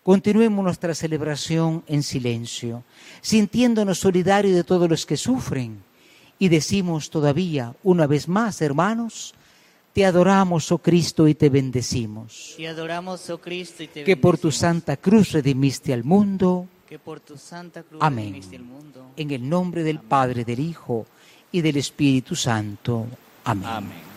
Continuemos 0.02 0.64
nuestra 0.64 0.94
celebración 0.94 1.84
en 1.86 2.02
silencio, 2.02 2.82
sintiéndonos 3.20 4.00
solidarios 4.00 4.54
de 4.54 4.64
todos 4.64 4.90
los 4.90 5.06
que 5.06 5.16
sufren 5.16 5.82
y 6.38 6.48
decimos 6.48 7.08
todavía 7.08 7.74
una 7.84 8.06
vez 8.06 8.26
más, 8.26 8.60
hermanos, 8.62 9.34
te 9.92 10.04
adoramos, 10.04 10.72
oh 10.72 10.78
Cristo, 10.78 11.28
y 11.28 11.34
te 11.34 11.50
bendecimos. 11.50 12.54
Te 12.56 12.66
adoramos, 12.66 13.28
oh 13.30 13.38
Cristo, 13.38 13.82
y 13.82 13.88
te 13.88 14.02
Que 14.02 14.16
por 14.16 14.38
tu 14.38 14.50
santa 14.50 14.96
cruz 14.96 15.32
redimiste 15.32 15.92
al 15.92 16.02
mundo 16.02 16.66
que 16.92 16.98
por 16.98 17.20
tu 17.20 17.38
santa 17.38 17.82
cruz 17.82 18.02
Amén. 18.02 18.38
el 18.52 18.62
mundo. 18.64 19.12
En 19.16 19.30
el 19.30 19.48
nombre 19.48 19.82
del 19.82 19.98
Padre, 20.00 20.44
del 20.44 20.60
Hijo 20.60 21.06
y 21.50 21.62
del 21.62 21.78
Espíritu 21.78 22.36
Santo. 22.36 23.06
Amén. 23.44 23.66
Amén. 23.66 24.11